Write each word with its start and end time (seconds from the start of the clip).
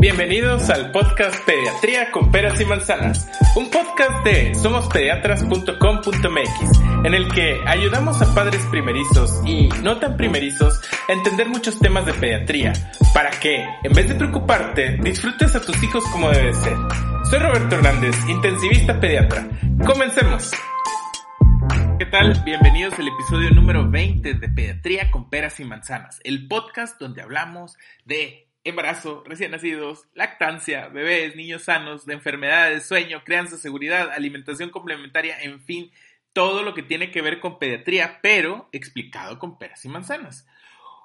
Bienvenidos 0.00 0.68
al 0.70 0.90
podcast 0.92 1.44
Pediatría 1.44 2.10
con 2.10 2.32
Peras 2.32 2.58
y 2.58 2.64
Manzanas, 2.64 3.28
un 3.54 3.68
podcast 3.68 4.24
de 4.24 4.54
somospediatras.com.mx, 4.54 6.80
en 7.04 7.12
el 7.12 7.30
que 7.30 7.60
ayudamos 7.66 8.22
a 8.22 8.34
padres 8.34 8.64
primerizos 8.70 9.42
y 9.44 9.68
no 9.82 9.98
tan 9.98 10.16
primerizos 10.16 10.80
a 11.06 11.12
entender 11.12 11.50
muchos 11.50 11.78
temas 11.78 12.06
de 12.06 12.14
pediatría, 12.14 12.72
para 13.12 13.28
que, 13.28 13.62
en 13.82 13.92
vez 13.92 14.08
de 14.08 14.14
preocuparte, 14.14 14.96
disfrutes 15.02 15.54
a 15.54 15.60
tus 15.60 15.82
hijos 15.82 16.02
como 16.06 16.30
debe 16.30 16.54
ser. 16.54 16.78
Soy 17.28 17.38
Roberto 17.38 17.74
Hernández, 17.74 18.16
intensivista 18.26 18.98
pediatra. 18.98 19.46
Comencemos. 19.84 20.50
¿Qué 21.98 22.06
tal? 22.06 22.42
Bienvenidos 22.42 22.98
al 22.98 23.08
episodio 23.08 23.50
número 23.50 23.90
20 23.90 24.32
de 24.32 24.48
Pediatría 24.48 25.10
con 25.10 25.28
Peras 25.28 25.60
y 25.60 25.66
Manzanas, 25.66 26.20
el 26.24 26.48
podcast 26.48 26.98
donde 26.98 27.20
hablamos 27.20 27.76
de 28.06 28.49
embarazo, 28.64 29.22
recién 29.26 29.52
nacidos, 29.52 30.06
lactancia, 30.14 30.88
bebés, 30.88 31.36
niños 31.36 31.64
sanos, 31.64 32.06
de 32.06 32.14
enfermedades, 32.14 32.86
sueño, 32.86 33.22
crianza, 33.24 33.56
seguridad, 33.56 34.10
alimentación 34.10 34.70
complementaria, 34.70 35.40
en 35.40 35.60
fin, 35.60 35.90
todo 36.32 36.62
lo 36.62 36.74
que 36.74 36.82
tiene 36.82 37.10
que 37.10 37.22
ver 37.22 37.40
con 37.40 37.58
pediatría, 37.58 38.20
pero 38.22 38.68
explicado 38.72 39.38
con 39.38 39.58
peras 39.58 39.84
y 39.84 39.88
manzanas. 39.88 40.46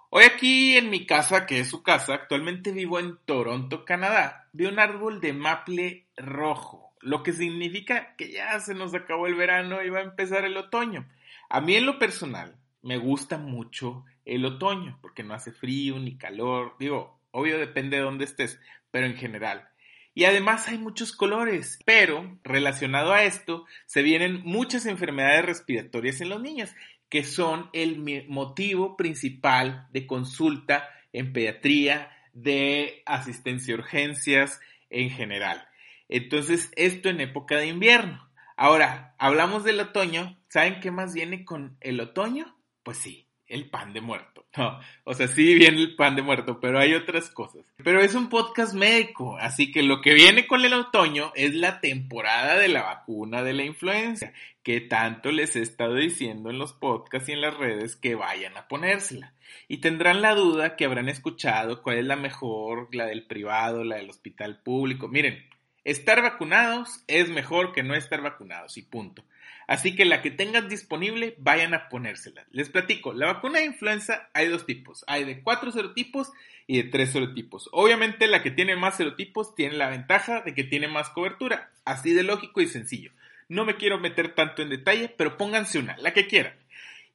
Hoy 0.09 0.23
aquí 0.23 0.77
en 0.77 0.89
mi 0.89 1.05
casa, 1.05 1.45
que 1.45 1.59
es 1.59 1.69
su 1.69 1.83
casa, 1.83 2.13
actualmente 2.13 2.71
vivo 2.71 2.99
en 2.99 3.17
Toronto, 3.25 3.85
Canadá, 3.85 4.47
vi 4.53 4.66
un 4.66 4.79
árbol 4.79 5.19
de 5.19 5.33
maple 5.33 6.05
rojo, 6.16 6.94
lo 7.01 7.23
que 7.23 7.33
significa 7.33 8.16
que 8.16 8.31
ya 8.31 8.59
se 8.59 8.75
nos 8.75 8.94
acabó 8.94 9.27
el 9.27 9.35
verano 9.35 9.83
y 9.83 9.89
va 9.89 9.99
a 9.99 10.03
empezar 10.03 10.45
el 10.45 10.57
otoño. 10.57 11.07
A 11.49 11.59
mí 11.61 11.75
en 11.75 11.85
lo 11.85 11.99
personal 11.99 12.55
me 12.81 12.97
gusta 12.97 13.38
mucho 13.38 14.05
el 14.25 14.45
otoño, 14.45 14.99
porque 15.01 15.23
no 15.23 15.33
hace 15.33 15.51
frío 15.51 15.99
ni 15.99 16.17
calor, 16.17 16.75
digo, 16.79 17.19
Obvio 17.38 17.59
depende 17.59 17.97
de 17.97 18.03
dónde 18.03 18.23
estés, 18.23 18.61
pero 18.91 19.08
en 19.08 19.17
general. 19.17 19.67
Y 20.14 20.23
además 20.23 20.69
hay 20.69 20.78
muchos 20.78 21.11
colores. 21.11 21.80
Pero 21.83 22.39
relacionado 22.45 23.11
a 23.11 23.23
esto, 23.23 23.66
se 23.86 24.03
vienen 24.03 24.41
muchas 24.45 24.86
enfermedades 24.86 25.44
respiratorias 25.44 26.22
en 26.22 26.30
los 26.30 26.41
niños, 26.41 26.73
que 27.09 27.25
son 27.25 27.69
el 27.73 28.25
motivo 28.30 28.95
principal 28.95 29.86
de 29.91 30.08
consulta 30.08 30.88
en 31.11 31.33
pediatría, 31.33 32.09
de 32.31 33.03
asistencia 33.06 33.75
a 33.75 33.80
urgencias 33.80 34.61
en 34.89 35.09
general. 35.09 35.67
Entonces, 36.08 36.72
esto 36.78 37.09
en 37.09 37.19
época 37.19 37.58
de 37.58 37.67
invierno. 37.67 38.30
Ahora, 38.56 39.13
hablamos 39.17 39.66
del 39.66 39.81
otoño. 39.81 40.39
¿Saben 40.47 40.80
qué 40.80 40.89
más 40.89 41.13
viene 41.13 41.44
con 41.44 41.75
el 41.81 42.00
otoño? 42.00 42.56
Pues 42.83 42.97
sí, 42.97 43.24
el 43.47 43.69
pan 43.69 43.93
de 43.93 44.01
muerto. 44.01 44.45
O 45.03 45.13
sea, 45.13 45.27
sí 45.27 45.55
viene 45.55 45.77
el 45.77 45.95
pan 45.95 46.15
de 46.15 46.21
muerto, 46.21 46.59
pero 46.59 46.79
hay 46.79 46.93
otras 46.93 47.29
cosas. 47.29 47.65
Pero 47.83 48.01
es 48.01 48.15
un 48.15 48.29
podcast 48.29 48.73
médico, 48.73 49.38
así 49.38 49.71
que 49.71 49.83
lo 49.83 50.01
que 50.01 50.13
viene 50.13 50.47
con 50.47 50.63
el 50.65 50.73
otoño 50.73 51.31
es 51.35 51.53
la 51.53 51.79
temporada 51.79 52.57
de 52.57 52.67
la 52.67 52.83
vacuna 52.83 53.43
de 53.43 53.53
la 53.53 53.63
influenza, 53.63 54.31
que 54.63 54.81
tanto 54.81 55.31
les 55.31 55.56
he 55.56 55.61
estado 55.61 55.95
diciendo 55.95 56.50
en 56.50 56.57
los 56.57 56.73
podcasts 56.73 57.29
y 57.29 57.33
en 57.33 57.41
las 57.41 57.56
redes 57.56 57.95
que 57.95 58.16
vayan 58.16 58.57
a 58.57 58.67
ponérsela. 58.67 59.33
Y 59.67 59.77
tendrán 59.77 60.22
la 60.22 60.35
duda 60.35 60.75
que 60.75 60.85
habrán 60.85 61.09
escuchado 61.09 61.83
cuál 61.83 61.97
es 62.00 62.06
la 62.06 62.16
mejor, 62.16 62.94
la 62.94 63.06
del 63.06 63.25
privado, 63.25 63.83
la 63.83 63.97
del 63.97 64.09
hospital 64.09 64.62
público. 64.62 65.07
Miren, 65.07 65.45
estar 65.83 66.22
vacunados 66.22 67.03
es 67.07 67.29
mejor 67.29 67.73
que 67.73 67.83
no 67.83 67.94
estar 67.95 68.22
vacunados 68.22 68.77
y 68.77 68.81
punto. 68.81 69.23
Así 69.67 69.95
que 69.95 70.05
la 70.05 70.21
que 70.21 70.31
tengan 70.31 70.69
disponible, 70.69 71.35
vayan 71.39 71.73
a 71.73 71.89
ponérsela. 71.89 72.45
Les 72.51 72.69
platico, 72.69 73.13
la 73.13 73.27
vacuna 73.27 73.59
de 73.59 73.65
influenza 73.65 74.29
hay 74.33 74.47
dos 74.47 74.65
tipos. 74.65 75.03
Hay 75.07 75.23
de 75.23 75.41
cuatro 75.41 75.71
serotipos 75.71 76.31
y 76.67 76.77
de 76.81 76.89
tres 76.89 77.11
serotipos. 77.11 77.69
Obviamente 77.71 78.27
la 78.27 78.43
que 78.43 78.51
tiene 78.51 78.75
más 78.75 78.97
serotipos 78.97 79.55
tiene 79.55 79.75
la 79.77 79.89
ventaja 79.89 80.41
de 80.41 80.53
que 80.53 80.63
tiene 80.63 80.87
más 80.87 81.09
cobertura. 81.09 81.71
Así 81.83 82.13
de 82.13 82.23
lógico 82.23 82.61
y 82.61 82.67
sencillo. 82.67 83.11
No 83.47 83.65
me 83.65 83.75
quiero 83.75 83.99
meter 83.99 84.33
tanto 84.33 84.61
en 84.61 84.69
detalle, 84.69 85.09
pero 85.09 85.37
pónganse 85.37 85.79
una, 85.79 85.97
la 85.97 86.13
que 86.13 86.27
quieran. 86.27 86.53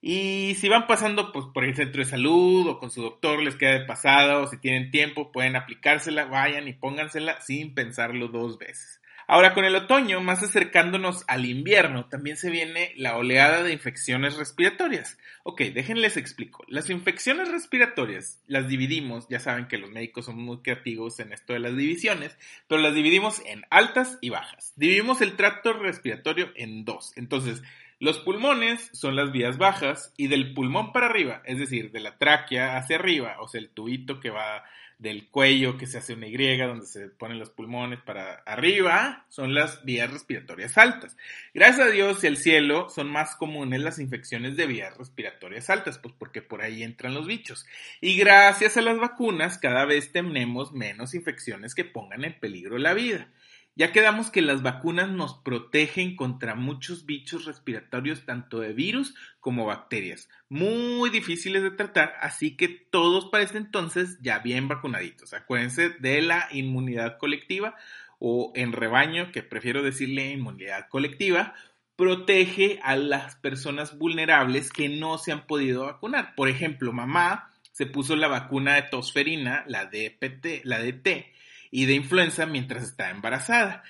Y 0.03 0.55
si 0.55 0.69
van 0.69 0.87
pasando 0.87 1.31
pues, 1.31 1.47
por 1.53 1.65
el 1.65 1.77
centro 1.77 2.03
de 2.03 2.09
salud 2.09 2.67
o 2.69 2.79
con 2.79 2.91
su 2.91 3.03
doctor 3.03 3.43
les 3.43 3.57
queda 3.57 3.73
de 3.73 3.85
pasada 3.85 4.39
o 4.39 4.47
si 4.47 4.57
tienen 4.57 4.91
tiempo 4.91 5.31
pueden 5.31 5.57
aplicársela, 5.57 6.25
vayan 6.25 6.69
y 6.69 6.73
póngansela 6.73 7.41
sin 7.43 7.75
pensarlo 7.75 8.29
dos 8.29 8.59
veces. 8.59 9.00
Ahora, 9.33 9.55
con 9.55 9.65
el 9.65 9.77
otoño, 9.77 10.21
más 10.21 10.43
acercándonos 10.43 11.23
al 11.29 11.47
invierno, 11.47 12.07
también 12.07 12.37
se 12.37 12.51
viene 12.51 12.93
la 12.97 13.17
oleada 13.17 13.63
de 13.63 13.73
infecciones 13.73 14.37
respiratorias. 14.37 15.19
Ok, 15.45 15.61
déjenles 15.73 16.17
explico. 16.17 16.65
Las 16.67 16.91
infecciones 16.91 17.49
respiratorias 17.49 18.43
las 18.49 18.67
dividimos, 18.67 19.29
ya 19.29 19.39
saben 19.39 19.69
que 19.69 19.79
los 19.79 19.89
médicos 19.89 20.25
son 20.25 20.37
muy 20.37 20.63
creativos 20.63 21.21
en 21.21 21.33
esto 21.33 21.53
de 21.53 21.61
las 21.61 21.77
divisiones, 21.77 22.37
pero 22.67 22.83
las 22.83 22.93
dividimos 22.93 23.41
en 23.47 23.63
altas 23.71 24.19
y 24.21 24.31
bajas. 24.31 24.73
Dividimos 24.75 25.21
el 25.21 25.37
tracto 25.37 25.75
respiratorio 25.75 26.51
en 26.57 26.85
dos. 26.85 27.13
Entonces, 27.15 27.63
los 28.01 28.19
pulmones 28.19 28.91
son 28.95 29.15
las 29.15 29.31
vías 29.31 29.59
bajas 29.59 30.13
y 30.17 30.27
del 30.27 30.55
pulmón 30.55 30.91
para 30.91 31.07
arriba, 31.07 31.41
es 31.45 31.57
decir, 31.57 31.93
de 31.93 32.01
la 32.01 32.19
tráquea 32.19 32.77
hacia 32.77 32.97
arriba, 32.97 33.37
o 33.41 33.47
sea, 33.47 33.61
el 33.61 33.71
tubito 33.71 34.19
que 34.19 34.31
va 34.31 34.65
del 35.01 35.29
cuello 35.29 35.79
que 35.79 35.87
se 35.87 35.97
hace 35.97 36.13
una 36.13 36.27
Y, 36.27 36.67
donde 36.67 36.85
se 36.85 37.09
ponen 37.09 37.39
los 37.39 37.49
pulmones 37.49 38.01
para 38.01 38.35
arriba, 38.45 39.25
son 39.31 39.55
las 39.55 39.83
vías 39.83 40.11
respiratorias 40.13 40.77
altas. 40.77 41.17
Gracias 41.55 41.89
a 41.89 41.91
Dios 41.91 42.23
y 42.23 42.27
al 42.27 42.37
cielo 42.37 42.91
son 42.91 43.09
más 43.09 43.35
comunes 43.35 43.81
las 43.81 43.99
infecciones 43.99 44.57
de 44.57 44.67
vías 44.67 44.97
respiratorias 44.99 45.71
altas, 45.71 45.99
pues 45.99 46.15
porque 46.19 46.43
por 46.43 46.61
ahí 46.61 46.83
entran 46.83 47.15
los 47.15 47.27
bichos. 47.27 47.67
Y 48.03 48.17
gracias 48.19 48.77
a 48.77 48.83
las 48.83 48.99
vacunas 48.99 49.57
cada 49.57 49.87
vez 49.87 50.13
tenemos 50.13 50.73
menos 50.73 51.15
infecciones 51.15 51.75
que 51.75 51.87
pongan 51.87 52.25
en 52.25 52.39
peligro 52.39 52.77
la 52.77 52.93
vida. 52.93 53.29
Ya 53.77 53.93
quedamos 53.93 54.31
que 54.31 54.43
las 54.43 54.63
vacunas 54.63 55.09
nos 55.09 55.35
protegen 55.39 56.17
contra 56.17 56.55
muchos 56.55 57.07
bichos 57.07 57.47
respiratorios, 57.47 58.27
tanto 58.27 58.61
de 58.61 58.73
virus 58.73 59.15
como 59.39 59.65
bacterias, 59.65 60.29
muy 60.49 61.09
difíciles 61.09 61.63
de 61.63 61.71
tratar, 61.71 62.15
así 62.21 62.57
que 62.57 62.69
todos 62.69 63.31
para 63.31 63.45
este 63.45 63.59
entonces 63.59 64.19
ya 64.21 64.41
bien 64.41 64.69
vacunaditos. 64.69 65.33
Acuérdense 65.33 65.91
de 65.91 66.21
la 66.21 66.49
inmunidad 66.53 67.17
colectiva 67.17 67.77
o 68.19 68.53
en 68.55 68.73
rebaño, 68.73 69.33
que 69.33 69.43
prefiero 69.43 69.83
decirle 69.83 70.31
inmunidad 70.31 70.89
colectiva, 70.89 71.55
protege 71.97 72.81
a 72.83 72.97
las 72.97 73.37
personas 73.37 73.99
vulnerables 73.99 74.73
que 74.73 74.89
no 74.89 75.17
se 75.19 75.33
han 75.33 75.47
podido 75.47 75.85
vacunar. 75.87 76.35
Por 76.35 76.49
ejemplo, 76.49 76.93
mamá 76.93 77.51
se 77.73 77.87
puso 77.87 78.17
la 78.17 78.29
vacuna 78.29 78.75
de 78.75 78.83
tosferina, 78.83 79.65
la 79.67 79.87
DPT, 79.87 80.65
la 80.65 80.81
DT, 80.81 81.33
y 81.71 81.87
de 81.87 81.95
influenza 81.95 82.47
mientras 82.47 82.83
está 82.85 83.11
embarazada. 83.11 83.83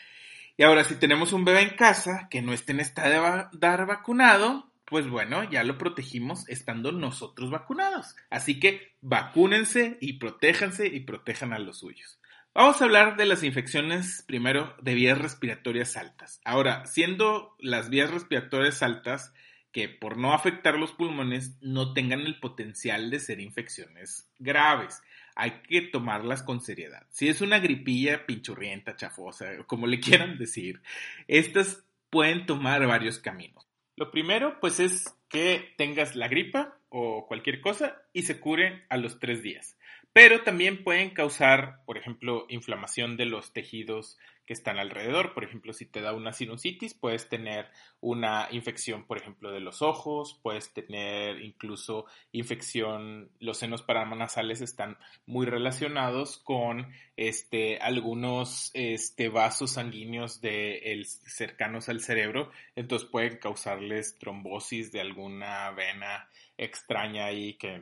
Y 0.57 0.63
ahora, 0.63 0.85
si 0.85 0.97
tenemos 0.97 1.33
un 1.33 1.45
bebé 1.45 1.63
en 1.63 1.77
casa 1.77 2.29
que 2.31 2.43
no 2.43 2.53
esté 2.53 2.73
en 2.73 2.81
estado 2.81 3.11
de 3.11 3.59
dar 3.59 3.87
vacunado, 3.87 4.71
pues 4.85 5.09
bueno, 5.09 5.45
ya 5.45 5.65
lo 5.65 5.79
protegimos 5.79 6.49
estando 6.49 6.93
nosotros 6.93 7.51
vacunados. 7.51 8.17
Así 8.29 8.59
que 8.61 8.93
vacúnense 9.01 9.97
y 10.01 10.15
protéjanse 10.15 10.89
y 10.89 11.01
protejan 11.01 11.53
a 11.53 11.59
los 11.59 11.78
suyos. 11.78 12.21
Vamos 12.53 12.83
a 12.83 12.84
hablar 12.84 13.16
de 13.16 13.27
las 13.27 13.45
infecciones 13.45 14.25
primero 14.27 14.75
de 14.83 14.95
vías 14.95 15.16
respiratorias 15.16 15.97
altas. 15.97 16.41
Ahora, 16.45 16.84
siendo 16.87 17.54
las 17.60 17.89
vías 17.89 18.10
respiratorias 18.10 18.83
altas 18.83 19.33
que 19.72 19.89
por 19.89 20.17
no 20.17 20.33
afectar 20.33 20.78
los 20.78 20.93
pulmones 20.93 21.57
no 21.61 21.93
tengan 21.93 22.21
el 22.21 22.41
potencial 22.41 23.11
de 23.11 23.21
ser 23.21 23.41
infecciones 23.41 24.28
graves 24.39 25.01
hay 25.41 25.63
que 25.63 25.81
tomarlas 25.83 26.43
con 26.43 26.61
seriedad. 26.61 27.07
Si 27.09 27.28
es 27.28 27.41
una 27.41 27.61
gripilla 27.61 28.27
pinchurrienta, 28.27 28.97
chafosa, 28.97 29.65
como 29.67 29.87
le 29.87 30.01
quieran 30.01 30.39
decir, 30.39 30.83
estas 31.28 31.84
pueden 32.11 32.45
tomar 32.47 32.87
varios 32.87 33.19
caminos. 33.19 33.67
Lo 33.97 34.11
primero, 34.11 34.59
pues, 34.61 34.81
es 34.81 35.15
que 35.28 35.75
tengas 35.77 36.16
la 36.16 36.28
gripa 36.28 36.77
o 36.89 37.27
cualquier 37.27 37.61
cosa 37.61 38.03
y 38.13 38.23
se 38.23 38.41
cure 38.41 38.84
a 38.89 38.97
los 38.97 39.19
tres 39.19 39.43
días. 39.43 39.78
Pero 40.12 40.42
también 40.42 40.83
pueden 40.83 41.10
causar, 41.10 41.84
por 41.86 41.97
ejemplo, 41.97 42.45
inflamación 42.48 43.16
de 43.16 43.27
los 43.27 43.53
tejidos 43.53 44.18
que 44.45 44.54
están 44.54 44.80
alrededor. 44.80 45.33
Por 45.33 45.45
ejemplo, 45.45 45.72
si 45.72 45.86
te 45.86 46.01
da 46.01 46.12
una 46.12 46.33
sinusitis, 46.33 46.95
puedes 46.95 47.28
tener 47.28 47.68
una 48.01 48.48
infección, 48.51 49.07
por 49.07 49.18
ejemplo, 49.18 49.53
de 49.53 49.60
los 49.60 49.80
ojos, 49.80 50.41
puedes 50.42 50.72
tener 50.72 51.41
incluso 51.41 52.07
infección, 52.33 53.30
los 53.39 53.59
senos 53.59 53.83
paranasales 53.83 54.60
están 54.60 54.98
muy 55.24 55.47
relacionados 55.47 56.39
con 56.39 56.89
este, 57.16 57.78
algunos 57.78 58.72
este, 58.74 59.28
vasos 59.28 59.74
sanguíneos 59.74 60.41
de 60.41 61.01
cercanos 61.06 61.89
al 61.89 62.01
cerebro, 62.01 62.51
entonces 62.74 63.09
pueden 63.09 63.36
causarles 63.36 64.18
trombosis 64.18 64.91
de 64.91 65.03
alguna 65.03 65.71
vena 65.71 66.28
extraña 66.59 67.27
ahí 67.27 67.54
que 67.54 67.80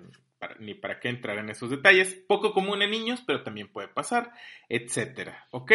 ni 0.59 0.75
para 0.75 1.01
qué 1.01 1.09
entrar 1.09 1.39
en 1.39 1.51
esos 1.51 1.71
detalles. 1.71 2.15
Poco 2.27 2.53
común 2.53 2.83
en 2.83 2.91
niños, 2.91 3.23
pero 3.27 3.43
también 3.43 3.69
puede 3.69 3.89
pasar, 3.89 4.33
etcétera, 4.69 5.47
¿ok? 5.51 5.73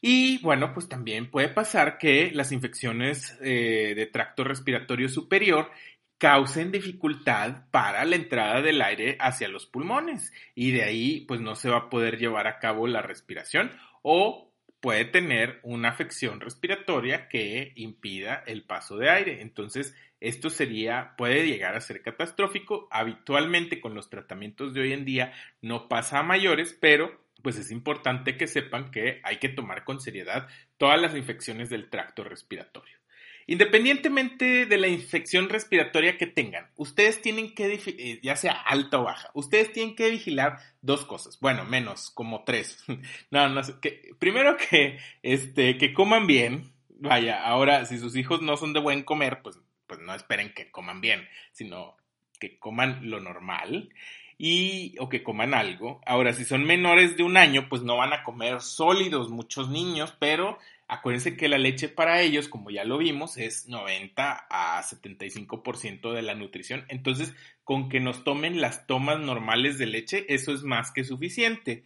Y 0.00 0.38
bueno, 0.42 0.74
pues 0.74 0.88
también 0.88 1.30
puede 1.30 1.48
pasar 1.48 1.96
que 1.96 2.30
las 2.32 2.52
infecciones 2.52 3.38
eh, 3.40 3.94
de 3.96 4.06
tracto 4.06 4.44
respiratorio 4.44 5.08
superior 5.08 5.70
causen 6.18 6.70
dificultad 6.70 7.70
para 7.70 8.04
la 8.04 8.16
entrada 8.16 8.62
del 8.62 8.80
aire 8.82 9.16
hacia 9.20 9.48
los 9.48 9.66
pulmones 9.66 10.32
y 10.54 10.70
de 10.72 10.84
ahí 10.84 11.20
pues 11.22 11.40
no 11.40 11.54
se 11.54 11.70
va 11.70 11.78
a 11.78 11.90
poder 11.90 12.18
llevar 12.18 12.46
a 12.46 12.58
cabo 12.58 12.86
la 12.86 13.02
respiración 13.02 13.72
o 14.02 14.53
puede 14.84 15.06
tener 15.06 15.60
una 15.62 15.88
afección 15.88 16.40
respiratoria 16.40 17.26
que 17.26 17.72
impida 17.74 18.44
el 18.46 18.64
paso 18.64 18.98
de 18.98 19.08
aire. 19.08 19.40
Entonces, 19.40 19.96
esto 20.20 20.50
sería, 20.50 21.14
puede 21.16 21.46
llegar 21.46 21.74
a 21.74 21.80
ser 21.80 22.02
catastrófico. 22.02 22.86
Habitualmente 22.90 23.80
con 23.80 23.94
los 23.94 24.10
tratamientos 24.10 24.74
de 24.74 24.82
hoy 24.82 24.92
en 24.92 25.06
día 25.06 25.32
no 25.62 25.88
pasa 25.88 26.18
a 26.18 26.22
mayores, 26.22 26.76
pero 26.78 27.18
pues 27.42 27.56
es 27.56 27.70
importante 27.70 28.36
que 28.36 28.46
sepan 28.46 28.90
que 28.90 29.22
hay 29.24 29.38
que 29.38 29.48
tomar 29.48 29.84
con 29.84 30.02
seriedad 30.02 30.48
todas 30.76 31.00
las 31.00 31.16
infecciones 31.16 31.70
del 31.70 31.88
tracto 31.88 32.22
respiratorio. 32.22 32.98
Independientemente 33.46 34.66
de 34.66 34.78
la 34.78 34.88
infección 34.88 35.48
respiratoria 35.48 36.16
que 36.16 36.26
tengan, 36.26 36.70
ustedes 36.76 37.20
tienen 37.20 37.54
que, 37.54 37.74
eh, 37.74 38.20
ya 38.22 38.36
sea 38.36 38.52
alta 38.52 38.98
o 39.00 39.04
baja, 39.04 39.30
ustedes 39.34 39.72
tienen 39.72 39.94
que 39.94 40.10
vigilar 40.10 40.58
dos 40.80 41.04
cosas, 41.04 41.38
bueno, 41.40 41.64
menos, 41.64 42.10
como 42.10 42.44
tres. 42.44 42.82
no, 43.30 43.48
no, 43.48 43.62
que, 43.80 44.14
primero 44.18 44.56
que, 44.56 44.98
este, 45.22 45.76
que 45.76 45.92
coman 45.92 46.26
bien, 46.26 46.72
vaya, 46.88 47.44
ahora, 47.44 47.84
si 47.84 47.98
sus 47.98 48.16
hijos 48.16 48.42
no 48.42 48.56
son 48.56 48.72
de 48.72 48.80
buen 48.80 49.02
comer, 49.02 49.42
pues, 49.42 49.58
pues 49.86 50.00
no 50.00 50.14
esperen 50.14 50.52
que 50.54 50.70
coman 50.70 51.00
bien, 51.00 51.28
sino 51.52 51.96
que 52.40 52.58
coman 52.58 53.10
lo 53.10 53.20
normal 53.20 53.90
y 54.38 54.96
o 54.98 55.08
que 55.08 55.22
coman 55.22 55.54
algo. 55.54 56.00
Ahora, 56.06 56.32
si 56.32 56.44
son 56.44 56.64
menores 56.64 57.16
de 57.16 57.22
un 57.22 57.36
año, 57.36 57.68
pues 57.68 57.82
no 57.82 57.96
van 57.96 58.12
a 58.12 58.22
comer 58.22 58.60
sólidos 58.60 59.30
muchos 59.30 59.68
niños, 59.68 60.14
pero 60.18 60.58
acuérdense 60.88 61.36
que 61.36 61.48
la 61.48 61.58
leche 61.58 61.88
para 61.88 62.20
ellos, 62.20 62.48
como 62.48 62.70
ya 62.70 62.84
lo 62.84 62.98
vimos, 62.98 63.36
es 63.36 63.68
90 63.68 64.46
a 64.50 64.82
75% 64.82 66.12
de 66.12 66.22
la 66.22 66.34
nutrición. 66.34 66.84
Entonces, 66.88 67.34
con 67.64 67.88
que 67.88 68.00
nos 68.00 68.24
tomen 68.24 68.60
las 68.60 68.86
tomas 68.86 69.20
normales 69.20 69.78
de 69.78 69.86
leche, 69.86 70.26
eso 70.28 70.52
es 70.52 70.62
más 70.62 70.92
que 70.92 71.04
suficiente. 71.04 71.84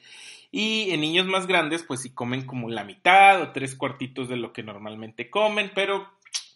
Y 0.50 0.90
en 0.90 1.00
niños 1.00 1.26
más 1.26 1.46
grandes, 1.46 1.82
pues 1.82 2.02
si 2.02 2.10
comen 2.10 2.46
como 2.46 2.70
la 2.70 2.84
mitad 2.84 3.42
o 3.42 3.52
tres 3.52 3.74
cuartitos 3.74 4.28
de 4.28 4.36
lo 4.36 4.52
que 4.52 4.62
normalmente 4.62 5.30
comen, 5.30 5.70
pero 5.74 6.08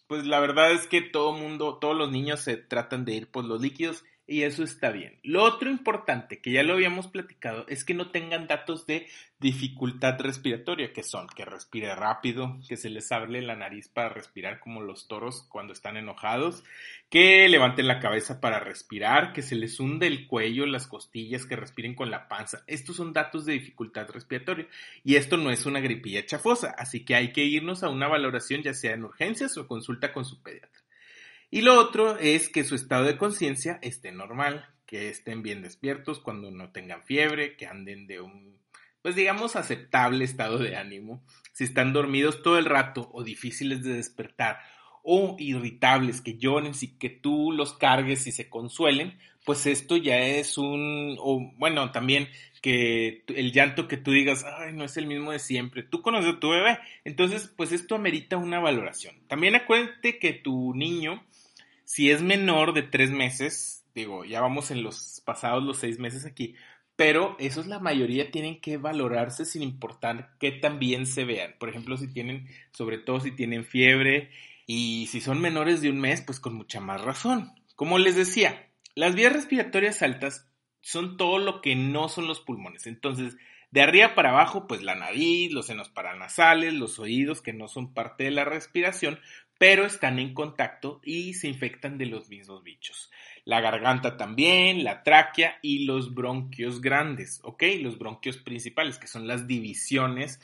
pues 0.07 0.27
la 0.27 0.41
verdad 0.41 0.73
es 0.73 0.87
que 0.87 1.01
todo 1.01 1.33
mundo, 1.33 1.79
todos 1.81 1.97
los 1.97 2.11
niños 2.11 2.41
se 2.41 2.57
tratan 2.57 3.05
de 3.05 3.15
ir 3.15 3.31
por 3.31 3.45
los 3.45 3.61
líquidos 3.61 4.05
y 4.33 4.45
eso 4.45 4.65
está 4.65 4.91
bien. 4.91 5.19
Lo 5.23 5.43
otro 5.43 5.69
importante, 5.69 6.41
que 6.41 6.53
ya 6.53 6.63
lo 6.63 6.73
habíamos 6.73 7.07
platicado, 7.07 7.67
es 7.69 7.85
que 7.85 7.93
no 7.93 8.11
tengan 8.11 8.47
datos 8.47 8.87
de 8.87 9.07
dificultad 9.41 10.19
respiratoria, 10.21 10.95
que 10.95 11.03
son 11.03 11.27
que 11.27 11.45
respire 11.45 11.95
rápido, 11.95 12.59
que 12.67 12.79
se 12.79 12.89
les 12.89 13.13
hable 13.13 13.43
la 13.43 13.57
nariz 13.57 13.89
para 13.89 14.09
respirar 14.09 14.59
como 14.59 14.81
los 14.81 15.07
toros 15.07 15.47
cuando 15.51 15.75
están 15.75 15.99
enojados, 15.99 16.65
que 17.11 17.47
levanten 17.47 17.87
la 17.87 18.01
cabeza 18.01 18.41
para 18.41 18.59
respirar, 18.59 19.35
que 19.35 19.43
se 19.43 19.55
les 19.55 19.79
hunde 19.79 20.07
el 20.07 20.27
cuello, 20.27 20.65
las 20.65 20.87
costillas, 20.87 21.45
que 21.45 21.57
respiren 21.57 21.95
con 21.95 22.11
la 22.11 22.27
panza. 22.27 22.65
Estos 22.67 22.97
son 22.97 23.13
datos 23.13 23.45
de 23.45 23.53
dificultad 23.53 24.09
respiratoria 24.09 24.67
y 25.05 25.17
esto 25.17 25.37
no 25.37 25.51
es 25.51 25.67
una 25.67 25.81
gripilla 25.81 26.25
chafosa, 26.25 26.75
así 26.79 27.05
que 27.05 27.17
hay 27.17 27.35
que 27.35 27.45
irnos 27.45 27.83
a 27.83 27.91
una 27.91 28.09
valoración 28.09 28.63
ya 28.63 28.73
sea 28.73 28.95
en 28.95 29.05
urgencias 29.05 29.59
o 29.59 29.67
consulta 29.67 30.11
con 30.11 30.25
su 30.25 30.43
pediatra. 30.43 30.82
Y 31.55 31.61
lo 31.61 31.79
otro 31.79 32.17
es 32.17 32.49
que 32.49 32.65
su 32.65 32.75
estado 32.75 33.05
de 33.05 33.19
conciencia 33.19 33.79
esté 33.83 34.11
normal, 34.11 34.65
que 34.87 35.11
estén 35.11 35.43
bien 35.43 35.61
despiertos 35.61 36.19
cuando 36.19 36.51
no 36.51 36.71
tengan 36.71 37.05
fiebre, 37.05 37.59
que 37.59 37.67
anden 37.67 38.07
de 38.07 38.23
un, 38.23 38.57
pues 39.03 39.17
digamos, 39.17 39.55
aceptable 39.55 40.25
estado 40.25 40.57
de 40.57 40.77
ánimo. 40.77 41.23
Si 41.53 41.65
están 41.65 41.93
dormidos 41.93 42.43
todo 42.43 42.57
el 42.57 42.65
rato 42.65 43.11
o 43.13 43.23
difíciles 43.23 43.83
de 43.83 43.97
despertar 43.97 44.61
o 45.03 45.37
irritables, 45.39 46.23
que 46.23 46.39
lloren 46.39 46.73
y 46.81 46.97
que 46.97 47.11
tú 47.11 47.53
los 47.53 47.75
cargues 47.75 48.27
y 48.27 48.33
se 48.33 48.49
consuelen, 48.49 49.19
pues 49.45 49.67
esto 49.67 49.99
ya 49.99 50.21
es 50.21 50.57
un, 50.57 51.19
o 51.21 51.53
bueno, 51.59 51.93
también 51.93 52.29
que 52.63 53.25
el 53.29 53.53
llanto 53.53 53.89
que 53.89 53.99
tú 53.99 54.13
digas, 54.13 54.47
ay, 54.47 54.73
no 54.73 54.85
es 54.85 54.97
el 54.97 55.07
mismo 55.07 55.33
de 55.33 55.39
siempre, 55.39 55.83
tú 55.83 56.01
conoces 56.01 56.35
a 56.35 56.41
tu 56.41 56.49
bebé, 56.49 56.79
entonces 57.05 57.53
pues 57.55 57.73
esto 57.73 57.95
amerita 57.95 58.39
una 58.39 58.59
valoración. 58.59 59.17
También 59.27 59.55
acuérdate 59.55 60.19
que 60.19 60.33
tu 60.33 60.73
niño 60.75 61.23
si 61.85 62.11
es 62.11 62.23
menor 62.23 62.75
de 62.75 62.83
tres 62.83 63.11
meses, 63.11 63.85
digo, 63.95 64.25
ya 64.25 64.41
vamos 64.41 64.71
en 64.71 64.83
los 64.83 65.23
pasados 65.25 65.63
los 65.63 65.79
seis 65.79 65.99
meses 65.99 66.25
aquí, 66.25 66.55
pero 66.97 67.37
esos 67.39 67.67
la 67.67 67.79
mayoría 67.79 68.31
tienen 68.31 68.61
que 68.61 68.77
valorarse 68.77 69.45
sin 69.45 69.63
importar 69.63 70.37
qué 70.39 70.53
tan 70.53 70.79
bien 70.79 71.07
se 71.07 71.25
vean. 71.25 71.55
Por 71.59 71.69
ejemplo, 71.69 71.97
si 71.97 72.09
tienen, 72.09 72.49
sobre 72.73 72.99
todo 72.99 73.21
si 73.21 73.33
tienen 73.33 73.65
fiebre 73.65 74.31
y 74.67 75.07
si 75.11 75.21
son 75.21 75.41
menores 75.41 75.81
de 75.81 75.91
un 75.91 76.01
mes, 76.01 76.21
pues 76.21 76.39
con 76.39 76.55
mucha 76.55 76.81
más 76.81 77.01
razón. 77.01 77.53
Como 77.77 77.99
les 77.99 78.15
decía, 78.15 78.69
las 78.95 79.15
vías 79.15 79.33
respiratorias 79.33 80.03
altas 80.03 80.49
son 80.81 81.17
todo 81.17 81.39
lo 81.39 81.61
que 81.63 81.75
no 81.75 82.09
son 82.09 82.27
los 82.27 82.41
pulmones. 82.41 82.87
Entonces, 82.87 83.37
de 83.73 83.81
arriba 83.81 84.15
para 84.15 84.31
abajo, 84.31 84.67
pues 84.67 84.83
la 84.83 84.95
nariz, 84.95 85.51
los 85.51 85.67
senos 85.67 85.89
paranasales, 85.89 86.75
los 86.75 86.99
oídos, 86.99 87.41
que 87.41 87.55
no 87.55 87.69
son 87.69 87.95
parte 87.95 88.25
de 88.25 88.31
la 88.31 88.45
respiración, 88.45 89.19
pero 89.63 89.87
están 89.87 90.19
en 90.19 90.35
contacto 90.35 91.01
y 91.05 91.35
se 91.35 91.47
infectan 91.47 91.97
de 91.97 92.07
los 92.07 92.29
mismos 92.29 92.65
bichos. 92.65 93.13
La 93.45 93.61
garganta 93.61 94.17
también, 94.17 94.83
la 94.83 95.05
tráquea 95.05 95.61
y 95.63 95.85
los 95.85 96.17
bronquios 96.17 96.81
grandes, 96.81 97.39
¿ok? 97.45 97.63
Los 97.81 97.97
bronquios 97.97 98.39
principales, 98.39 98.99
que 98.99 99.07
son 99.07 99.29
las 99.29 99.47
divisiones 99.47 100.41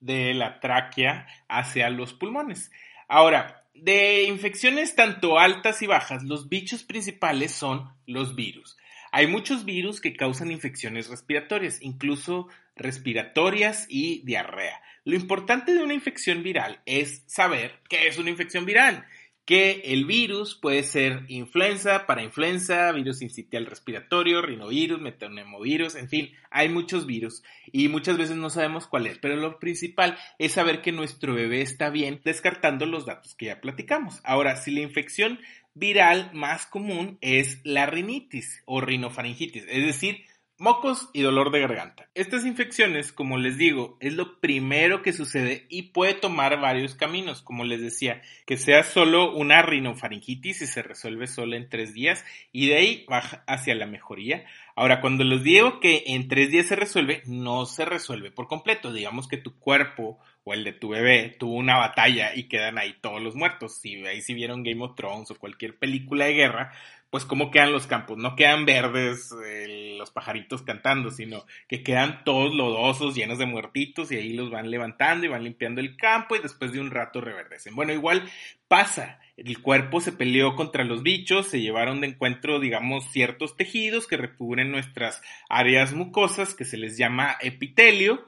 de 0.00 0.34
la 0.34 0.58
tráquea 0.58 1.28
hacia 1.46 1.90
los 1.90 2.12
pulmones. 2.12 2.72
Ahora, 3.06 3.68
de 3.72 4.24
infecciones 4.24 4.96
tanto 4.96 5.38
altas 5.38 5.80
y 5.82 5.86
bajas, 5.86 6.24
los 6.24 6.48
bichos 6.48 6.82
principales 6.82 7.52
son 7.52 7.88
los 8.04 8.34
virus. 8.34 8.76
Hay 9.12 9.26
muchos 9.26 9.64
virus 9.64 10.00
que 10.00 10.16
causan 10.16 10.50
infecciones 10.50 11.08
respiratorias, 11.08 11.82
incluso 11.82 12.48
respiratorias 12.76 13.86
y 13.88 14.22
diarrea. 14.24 14.80
Lo 15.04 15.16
importante 15.16 15.72
de 15.72 15.82
una 15.82 15.94
infección 15.94 16.42
viral 16.42 16.80
es 16.84 17.22
saber 17.26 17.80
qué 17.88 18.08
es 18.08 18.18
una 18.18 18.30
infección 18.30 18.66
viral, 18.66 19.06
que 19.46 19.82
el 19.84 20.06
virus 20.06 20.56
puede 20.56 20.82
ser 20.82 21.22
influenza, 21.28 22.04
para 22.06 22.24
influenza, 22.24 22.90
virus 22.90 23.22
incitial 23.22 23.64
respiratorio, 23.66 24.42
rinovirus, 24.42 25.00
metapneumovirus, 25.00 25.94
en 25.94 26.08
fin, 26.08 26.32
hay 26.50 26.68
muchos 26.68 27.06
virus 27.06 27.44
y 27.70 27.88
muchas 27.88 28.18
veces 28.18 28.34
no 28.36 28.50
sabemos 28.50 28.88
cuál 28.88 29.06
es, 29.06 29.18
pero 29.18 29.36
lo 29.36 29.60
principal 29.60 30.18
es 30.40 30.52
saber 30.52 30.82
que 30.82 30.90
nuestro 30.90 31.32
bebé 31.34 31.62
está 31.62 31.90
bien, 31.90 32.20
descartando 32.24 32.86
los 32.86 33.06
datos 33.06 33.36
que 33.36 33.46
ya 33.46 33.60
platicamos. 33.60 34.20
Ahora, 34.24 34.56
si 34.56 34.72
la 34.72 34.80
infección 34.80 35.38
viral 35.76 36.30
más 36.32 36.66
común 36.66 37.18
es 37.20 37.60
la 37.62 37.86
rinitis 37.86 38.62
o 38.64 38.80
rinofaringitis, 38.80 39.64
es 39.68 39.86
decir, 39.86 40.24
Mocos 40.58 41.10
y 41.12 41.20
dolor 41.20 41.50
de 41.50 41.60
garganta. 41.60 42.08
Estas 42.14 42.46
infecciones, 42.46 43.12
como 43.12 43.36
les 43.36 43.58
digo, 43.58 43.98
es 44.00 44.14
lo 44.14 44.40
primero 44.40 45.02
que 45.02 45.12
sucede 45.12 45.66
y 45.68 45.90
puede 45.92 46.14
tomar 46.14 46.58
varios 46.58 46.94
caminos, 46.94 47.42
como 47.42 47.64
les 47.64 47.82
decía, 47.82 48.22
que 48.46 48.56
sea 48.56 48.82
solo 48.82 49.36
una 49.36 49.60
rinofaringitis 49.60 50.62
y 50.62 50.66
se 50.66 50.80
resuelve 50.80 51.26
solo 51.26 51.56
en 51.56 51.68
tres 51.68 51.92
días 51.92 52.24
y 52.52 52.68
de 52.68 52.76
ahí 52.76 53.04
baja 53.06 53.44
hacia 53.46 53.74
la 53.74 53.84
mejoría. 53.84 54.46
Ahora, 54.76 55.02
cuando 55.02 55.24
les 55.24 55.42
digo 55.42 55.78
que 55.78 56.04
en 56.06 56.26
tres 56.26 56.50
días 56.50 56.68
se 56.68 56.76
resuelve, 56.76 57.22
no 57.26 57.66
se 57.66 57.84
resuelve 57.84 58.30
por 58.30 58.48
completo. 58.48 58.94
Digamos 58.94 59.28
que 59.28 59.36
tu 59.36 59.58
cuerpo 59.58 60.18
o 60.48 60.54
el 60.54 60.62
de 60.62 60.72
tu 60.72 60.90
bebé 60.90 61.34
tuvo 61.40 61.56
una 61.56 61.76
batalla 61.76 62.32
y 62.32 62.44
quedan 62.44 62.78
ahí 62.78 62.94
todos 63.00 63.20
los 63.20 63.34
muertos. 63.34 63.78
Si 63.78 63.96
ahí 64.06 64.22
si 64.22 64.32
vieron 64.32 64.62
Game 64.62 64.82
of 64.84 64.94
Thrones 64.94 65.28
o 65.32 65.34
cualquier 65.34 65.76
película 65.76 66.26
de 66.26 66.34
guerra, 66.34 66.72
pues 67.10 67.24
cómo 67.24 67.50
quedan 67.50 67.72
los 67.72 67.88
campos. 67.88 68.16
No 68.16 68.36
quedan 68.36 68.64
verdes 68.64 69.34
eh, 69.44 69.96
los 69.98 70.12
pajaritos 70.12 70.62
cantando, 70.62 71.10
sino 71.10 71.44
que 71.66 71.82
quedan 71.82 72.22
todos 72.22 72.54
lodosos, 72.54 73.16
llenos 73.16 73.38
de 73.38 73.46
muertitos, 73.46 74.12
y 74.12 74.16
ahí 74.18 74.34
los 74.34 74.50
van 74.50 74.70
levantando 74.70 75.26
y 75.26 75.28
van 75.28 75.42
limpiando 75.42 75.80
el 75.80 75.96
campo 75.96 76.36
y 76.36 76.40
después 76.40 76.70
de 76.70 76.80
un 76.80 76.92
rato 76.92 77.20
reverdecen. 77.20 77.74
Bueno, 77.74 77.92
igual 77.92 78.22
pasa. 78.68 79.18
El 79.36 79.60
cuerpo 79.60 80.00
se 80.00 80.12
peleó 80.12 80.54
contra 80.54 80.84
los 80.84 81.02
bichos, 81.02 81.48
se 81.48 81.60
llevaron 81.60 82.00
de 82.00 82.06
encuentro, 82.06 82.60
digamos, 82.60 83.10
ciertos 83.10 83.56
tejidos 83.56 84.06
que 84.06 84.16
recubren 84.16 84.70
nuestras 84.70 85.20
áreas 85.48 85.92
mucosas, 85.92 86.54
que 86.54 86.64
se 86.64 86.76
les 86.76 86.96
llama 86.96 87.36
epitelio. 87.40 88.24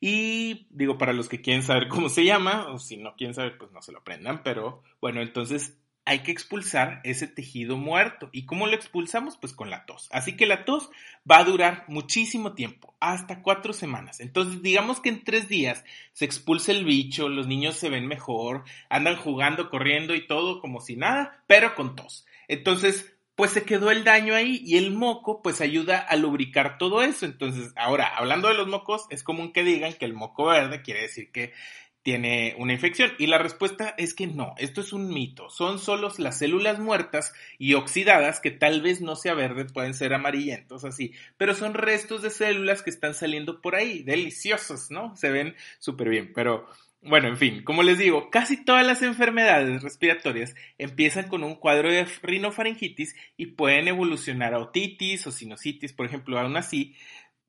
Y 0.00 0.66
digo, 0.70 0.96
para 0.96 1.12
los 1.12 1.28
que 1.28 1.42
quieren 1.42 1.62
saber 1.62 1.88
cómo 1.88 2.08
se 2.08 2.24
llama, 2.24 2.68
o 2.72 2.78
si 2.78 2.96
no 2.96 3.14
quieren 3.16 3.34
saber, 3.34 3.58
pues 3.58 3.70
no 3.70 3.82
se 3.82 3.92
lo 3.92 3.98
aprendan, 3.98 4.42
pero 4.42 4.82
bueno, 5.00 5.20
entonces 5.20 5.76
hay 6.06 6.20
que 6.20 6.32
expulsar 6.32 7.00
ese 7.04 7.28
tejido 7.28 7.76
muerto. 7.76 8.30
¿Y 8.32 8.46
cómo 8.46 8.66
lo 8.66 8.74
expulsamos? 8.74 9.36
Pues 9.36 9.52
con 9.52 9.70
la 9.70 9.84
tos. 9.86 10.08
Así 10.10 10.36
que 10.36 10.46
la 10.46 10.64
tos 10.64 10.90
va 11.30 11.38
a 11.38 11.44
durar 11.44 11.84
muchísimo 11.88 12.54
tiempo, 12.54 12.96
hasta 12.98 13.42
cuatro 13.42 13.72
semanas. 13.72 14.20
Entonces, 14.20 14.62
digamos 14.62 15.00
que 15.00 15.10
en 15.10 15.22
tres 15.22 15.48
días 15.48 15.84
se 16.12 16.24
expulsa 16.24 16.72
el 16.72 16.84
bicho, 16.84 17.28
los 17.28 17.46
niños 17.46 17.76
se 17.76 17.90
ven 17.90 18.06
mejor, 18.06 18.64
andan 18.88 19.16
jugando, 19.16 19.70
corriendo 19.70 20.14
y 20.14 20.26
todo 20.26 20.60
como 20.60 20.80
si 20.80 20.96
nada, 20.96 21.44
pero 21.46 21.74
con 21.74 21.94
tos. 21.94 22.26
Entonces, 22.48 23.14
pues 23.40 23.52
se 23.52 23.62
quedó 23.62 23.90
el 23.90 24.04
daño 24.04 24.34
ahí 24.34 24.60
y 24.66 24.76
el 24.76 24.90
moco 24.90 25.40
pues 25.40 25.62
ayuda 25.62 25.96
a 25.96 26.14
lubricar 26.16 26.76
todo 26.76 27.02
eso. 27.02 27.24
Entonces, 27.24 27.72
ahora, 27.74 28.14
hablando 28.14 28.48
de 28.48 28.54
los 28.54 28.68
mocos, 28.68 29.06
es 29.08 29.22
común 29.22 29.54
que 29.54 29.64
digan 29.64 29.94
que 29.94 30.04
el 30.04 30.12
moco 30.12 30.44
verde 30.44 30.82
quiere 30.82 31.00
decir 31.00 31.32
que 31.32 31.54
tiene 32.02 32.54
una 32.58 32.74
infección? 32.74 33.12
Y 33.18 33.28
la 33.28 33.38
respuesta 33.38 33.94
es 33.96 34.12
que 34.12 34.26
no, 34.26 34.52
esto 34.58 34.82
es 34.82 34.92
un 34.92 35.08
mito. 35.08 35.48
Son 35.48 35.78
solo 35.78 36.12
las 36.18 36.36
células 36.36 36.80
muertas 36.80 37.32
y 37.56 37.72
oxidadas 37.72 38.40
que 38.40 38.50
tal 38.50 38.82
vez 38.82 39.00
no 39.00 39.16
sea 39.16 39.32
verde, 39.32 39.64
pueden 39.64 39.94
ser 39.94 40.12
amarillentos 40.12 40.84
así, 40.84 41.14
pero 41.38 41.54
son 41.54 41.72
restos 41.72 42.20
de 42.20 42.28
células 42.28 42.82
que 42.82 42.90
están 42.90 43.14
saliendo 43.14 43.62
por 43.62 43.74
ahí, 43.74 44.02
deliciosos, 44.02 44.90
¿no? 44.90 45.16
Se 45.16 45.30
ven 45.30 45.56
súper 45.78 46.10
bien, 46.10 46.32
pero 46.34 46.68
bueno, 47.02 47.28
en 47.28 47.38
fin, 47.38 47.62
como 47.64 47.82
les 47.82 47.98
digo, 47.98 48.28
casi 48.30 48.62
todas 48.62 48.86
las 48.86 49.00
enfermedades 49.00 49.82
respiratorias 49.82 50.54
empiezan 50.76 51.28
con 51.28 51.44
un 51.44 51.54
cuadro 51.54 51.90
de 51.90 52.06
rinofaringitis 52.22 53.16
y 53.38 53.46
pueden 53.46 53.88
evolucionar 53.88 54.52
a 54.52 54.58
otitis 54.58 55.26
o 55.26 55.32
sinusitis, 55.32 55.94
por 55.94 56.04
ejemplo, 56.04 56.38
aún 56.38 56.58
así, 56.58 56.94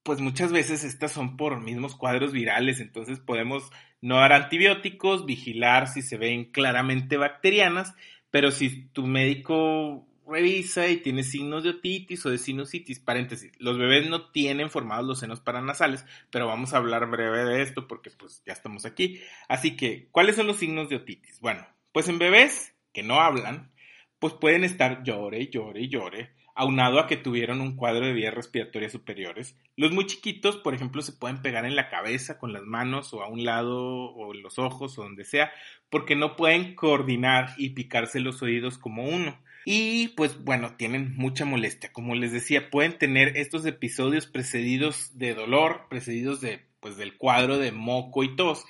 pues 0.03 0.22
muchas 0.22 0.53
veces 0.53 0.86
estas 0.86 1.12
son 1.12 1.36
por 1.36 1.60
mismos 1.60 1.96
cuadros 1.96 2.31
virales, 2.31 2.79
entonces 2.79 3.20
podemos 3.20 3.70
no 4.00 4.15
dar 4.17 4.31
antibióticos, 4.31 5.25
vigilar 5.25 5.88
si 5.88 6.01
se 6.01 6.17
ven 6.17 6.46
claramente 6.46 7.17
bacterianas, 7.17 7.93
pero 8.29 8.51
si 8.51 8.86
tu 8.88 9.05
médico 9.05 10.08
revisa 10.31 10.88
y 10.88 10.97
tiene 10.97 11.23
signos 11.23 11.63
de 11.63 11.71
otitis 11.71 12.25
o 12.25 12.29
de 12.29 12.38
sinusitis, 12.38 13.00
paréntesis, 13.00 13.51
los 13.59 13.77
bebés 13.77 14.09
no 14.09 14.31
tienen 14.31 14.69
formados 14.69 15.05
los 15.05 15.19
senos 15.19 15.41
paranasales, 15.41 16.05
pero 16.31 16.47
vamos 16.47 16.73
a 16.73 16.77
hablar 16.77 17.09
breve 17.09 17.43
de 17.43 17.61
esto 17.61 17.88
porque 17.88 18.09
pues 18.11 18.41
ya 18.45 18.53
estamos 18.53 18.85
aquí. 18.85 19.21
Así 19.47 19.75
que, 19.75 20.07
¿cuáles 20.11 20.35
son 20.35 20.47
los 20.47 20.57
signos 20.57 20.89
de 20.89 20.95
otitis? 20.95 21.39
Bueno, 21.41 21.67
pues 21.91 22.07
en 22.07 22.19
bebés 22.19 22.73
que 22.93 23.03
no 23.03 23.19
hablan, 23.19 23.71
pues 24.19 24.33
pueden 24.33 24.63
estar 24.63 25.03
llore, 25.03 25.47
llore, 25.47 25.88
llore, 25.88 26.31
aunado 26.55 27.00
a 27.00 27.07
que 27.07 27.17
tuvieron 27.17 27.61
un 27.61 27.75
cuadro 27.75 28.05
de 28.05 28.13
vías 28.13 28.33
respiratorias 28.33 28.91
superiores. 28.91 29.57
Los 29.75 29.91
muy 29.91 30.05
chiquitos, 30.05 30.57
por 30.57 30.73
ejemplo, 30.73 31.01
se 31.01 31.13
pueden 31.13 31.41
pegar 31.41 31.65
en 31.65 31.75
la 31.75 31.89
cabeza 31.89 32.38
con 32.38 32.53
las 32.53 32.63
manos 32.63 33.13
o 33.13 33.23
a 33.23 33.27
un 33.27 33.43
lado 33.43 34.13
o 34.13 34.33
los 34.33 34.59
ojos 34.59 34.97
o 34.97 35.03
donde 35.03 35.25
sea, 35.25 35.51
porque 35.89 36.15
no 36.15 36.35
pueden 36.35 36.75
coordinar 36.75 37.53
y 37.57 37.71
picarse 37.71 38.19
los 38.19 38.41
oídos 38.41 38.77
como 38.77 39.05
uno. 39.05 39.39
Y 39.65 40.10
pues 40.10 40.44
bueno, 40.44 40.75
tienen 40.75 41.15
mucha 41.15 41.46
molestia. 41.46 41.91
Como 41.94 42.15
les 42.15 42.32
decía, 42.32 42.70
pueden 42.70 42.98
tener 42.98 43.38
estos 43.38 43.65
episodios 43.65 44.27
precedidos 44.27 45.18
de 45.18 45.34
dolor, 45.34 45.88
precedidos 45.89 46.41
de 46.41 46.62
pues 46.80 46.98
del 46.98 47.18
cuadro 47.18 47.58
de 47.58 47.72
moco 47.72 48.24
y 48.24 48.36
tos. 48.36 48.65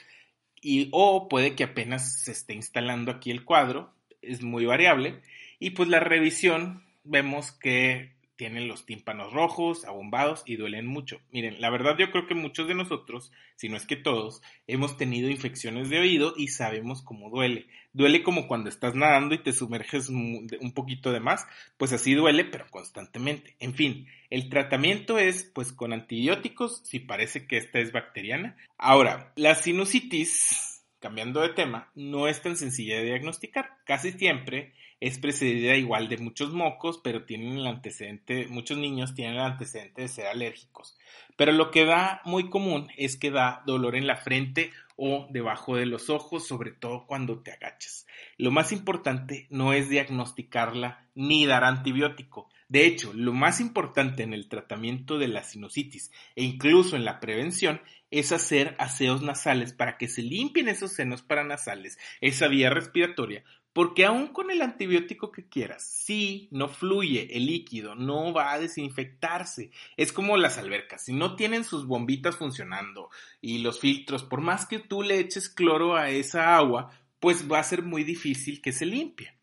Y 0.61 0.89
o 0.91 1.27
puede 1.29 1.55
que 1.55 1.63
apenas 1.63 2.21
se 2.21 2.31
esté 2.31 2.53
instalando 2.53 3.11
aquí 3.11 3.31
el 3.31 3.45
cuadro, 3.45 3.93
es 4.21 4.43
muy 4.43 4.65
variable. 4.65 5.21
Y 5.59 5.71
pues 5.71 5.89
la 5.89 5.99
revisión 5.99 6.83
vemos 7.03 7.51
que 7.51 8.11
tienen 8.35 8.67
los 8.67 8.85
tímpanos 8.85 9.33
rojos, 9.33 9.85
abombados 9.85 10.43
y 10.45 10.55
duelen 10.55 10.87
mucho. 10.87 11.19
Miren, 11.31 11.61
la 11.61 11.69
verdad 11.69 11.95
yo 11.97 12.11
creo 12.11 12.27
que 12.27 12.35
muchos 12.35 12.67
de 12.67 12.75
nosotros, 12.75 13.31
si 13.55 13.69
no 13.69 13.77
es 13.77 13.85
que 13.85 13.95
todos, 13.95 14.41
hemos 14.67 14.97
tenido 14.97 15.29
infecciones 15.29 15.89
de 15.89 15.99
oído 15.99 16.33
y 16.35 16.47
sabemos 16.47 17.01
cómo 17.01 17.29
duele. 17.29 17.67
Duele 17.93 18.23
como 18.23 18.47
cuando 18.47 18.69
estás 18.69 18.95
nadando 18.95 19.35
y 19.35 19.43
te 19.43 19.53
sumerges 19.53 20.09
un 20.09 20.71
poquito 20.73 21.11
de 21.11 21.19
más, 21.19 21.45
pues 21.77 21.93
así 21.93 22.13
duele, 22.13 22.45
pero 22.45 22.65
constantemente. 22.69 23.55
En 23.59 23.73
fin, 23.73 24.07
el 24.31 24.49
tratamiento 24.49 25.19
es 25.19 25.43
pues 25.43 25.73
con 25.73 25.91
antibióticos 25.93 26.81
si 26.85 26.99
parece 26.99 27.45
que 27.47 27.57
esta 27.57 27.79
es 27.79 27.91
bacteriana. 27.91 28.55
Ahora, 28.77 29.33
la 29.35 29.55
sinusitis, 29.55 30.83
cambiando 30.99 31.41
de 31.41 31.49
tema, 31.49 31.91
no 31.95 32.27
es 32.27 32.41
tan 32.41 32.55
sencilla 32.55 32.95
de 32.97 33.05
diagnosticar. 33.05 33.77
Casi 33.85 34.13
siempre 34.13 34.73
es 35.01 35.17
precedida 35.17 35.75
igual 35.75 36.07
de 36.07 36.17
muchos 36.17 36.53
mocos, 36.53 37.01
pero 37.03 37.25
tienen 37.25 37.57
el 37.57 37.67
antecedente, 37.67 38.47
muchos 38.47 38.77
niños 38.77 39.15
tienen 39.15 39.35
el 39.35 39.41
antecedente 39.41 40.03
de 40.03 40.07
ser 40.07 40.27
alérgicos. 40.27 40.95
Pero 41.35 41.51
lo 41.51 41.71
que 41.71 41.85
da 41.85 42.21
muy 42.23 42.49
común 42.51 42.89
es 42.97 43.17
que 43.17 43.31
da 43.31 43.63
dolor 43.65 43.95
en 43.95 44.05
la 44.05 44.17
frente 44.17 44.71
o 44.95 45.27
debajo 45.31 45.75
de 45.75 45.87
los 45.87 46.11
ojos, 46.11 46.47
sobre 46.47 46.71
todo 46.71 47.07
cuando 47.07 47.39
te 47.39 47.51
agachas. 47.51 48.05
Lo 48.37 48.51
más 48.51 48.71
importante 48.71 49.47
no 49.49 49.73
es 49.73 49.89
diagnosticarla 49.89 51.07
ni 51.15 51.47
dar 51.47 51.63
antibiótico. 51.63 52.47
De 52.69 52.85
hecho, 52.85 53.11
lo 53.13 53.33
más 53.33 53.59
importante 53.59 54.21
en 54.21 54.33
el 54.33 54.47
tratamiento 54.47 55.17
de 55.17 55.27
la 55.27 55.43
sinusitis 55.43 56.11
e 56.35 56.43
incluso 56.43 56.95
en 56.95 57.05
la 57.05 57.19
prevención 57.19 57.81
es 58.11 58.31
hacer 58.31 58.75
aseos 58.77 59.21
nasales 59.21 59.73
para 59.73 59.97
que 59.97 60.07
se 60.07 60.21
limpien 60.21 60.67
esos 60.67 60.93
senos 60.93 61.21
paranasales, 61.21 61.97
esa 62.19 62.47
vía 62.47 62.69
respiratoria, 62.69 63.43
porque 63.73 64.05
aún 64.05 64.27
con 64.27 64.51
el 64.51 64.61
antibiótico 64.61 65.31
que 65.31 65.47
quieras, 65.47 65.83
si 65.83 66.49
no 66.51 66.67
fluye 66.67 67.37
el 67.37 67.45
líquido, 67.45 67.95
no 67.95 68.33
va 68.33 68.51
a 68.51 68.59
desinfectarse. 68.59 69.71
Es 69.95 70.11
como 70.11 70.35
las 70.37 70.57
albercas, 70.57 71.05
si 71.05 71.13
no 71.13 71.35
tienen 71.35 71.63
sus 71.63 71.85
bombitas 71.85 72.35
funcionando 72.35 73.09
y 73.39 73.59
los 73.59 73.79
filtros, 73.79 74.23
por 74.23 74.41
más 74.41 74.65
que 74.65 74.79
tú 74.79 75.03
le 75.03 75.19
eches 75.19 75.49
cloro 75.49 75.95
a 75.95 76.09
esa 76.09 76.55
agua, 76.55 76.91
pues 77.19 77.49
va 77.49 77.59
a 77.59 77.63
ser 77.63 77.83
muy 77.83 78.03
difícil 78.03 78.61
que 78.61 78.73
se 78.73 78.85
limpie. 78.85 79.33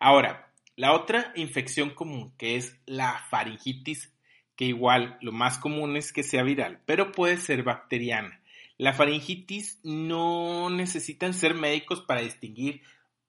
Ahora, 0.00 0.52
la 0.74 0.92
otra 0.92 1.32
infección 1.36 1.90
común, 1.90 2.32
que 2.38 2.56
es 2.56 2.80
la 2.86 3.24
faringitis, 3.30 4.12
que 4.56 4.64
igual 4.64 5.18
lo 5.20 5.30
más 5.30 5.58
común 5.58 5.96
es 5.96 6.12
que 6.12 6.22
sea 6.22 6.42
viral, 6.42 6.80
pero 6.86 7.12
puede 7.12 7.36
ser 7.36 7.62
bacteriana. 7.62 8.40
La 8.78 8.94
faringitis 8.94 9.78
no 9.84 10.70
necesitan 10.70 11.34
ser 11.34 11.54
médicos 11.54 12.00
para 12.00 12.22
distinguir 12.22 12.82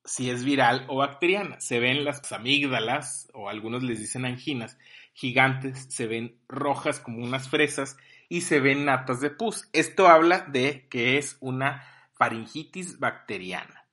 si 0.06 0.30
es 0.30 0.44
viral 0.44 0.86
o 0.88 0.98
bacteriana. 0.98 1.60
Se 1.60 1.80
ven 1.80 2.04
las 2.04 2.32
amígdalas, 2.32 3.30
o 3.34 3.50
algunos 3.50 3.84
les 3.84 4.00
dicen 4.00 4.26
anginas, 4.26 4.78
gigantes, 5.14 5.88
se 5.90 6.08
ven 6.08 6.40
rojas 6.48 7.00
como 7.00 7.24
unas 7.24 7.50
fresas 7.50 7.98
y 8.30 8.42
se 8.42 8.60
ven 8.60 8.86
natas 8.86 9.22
de 9.22 9.30
pus. 9.30 9.68
Esto 9.74 10.08
habla 10.08 10.40
de 10.42 10.88
que 10.90 11.18
es 11.18 11.38
una 11.40 11.86
faringitis 12.14 13.00
bacteriana. 13.00 13.86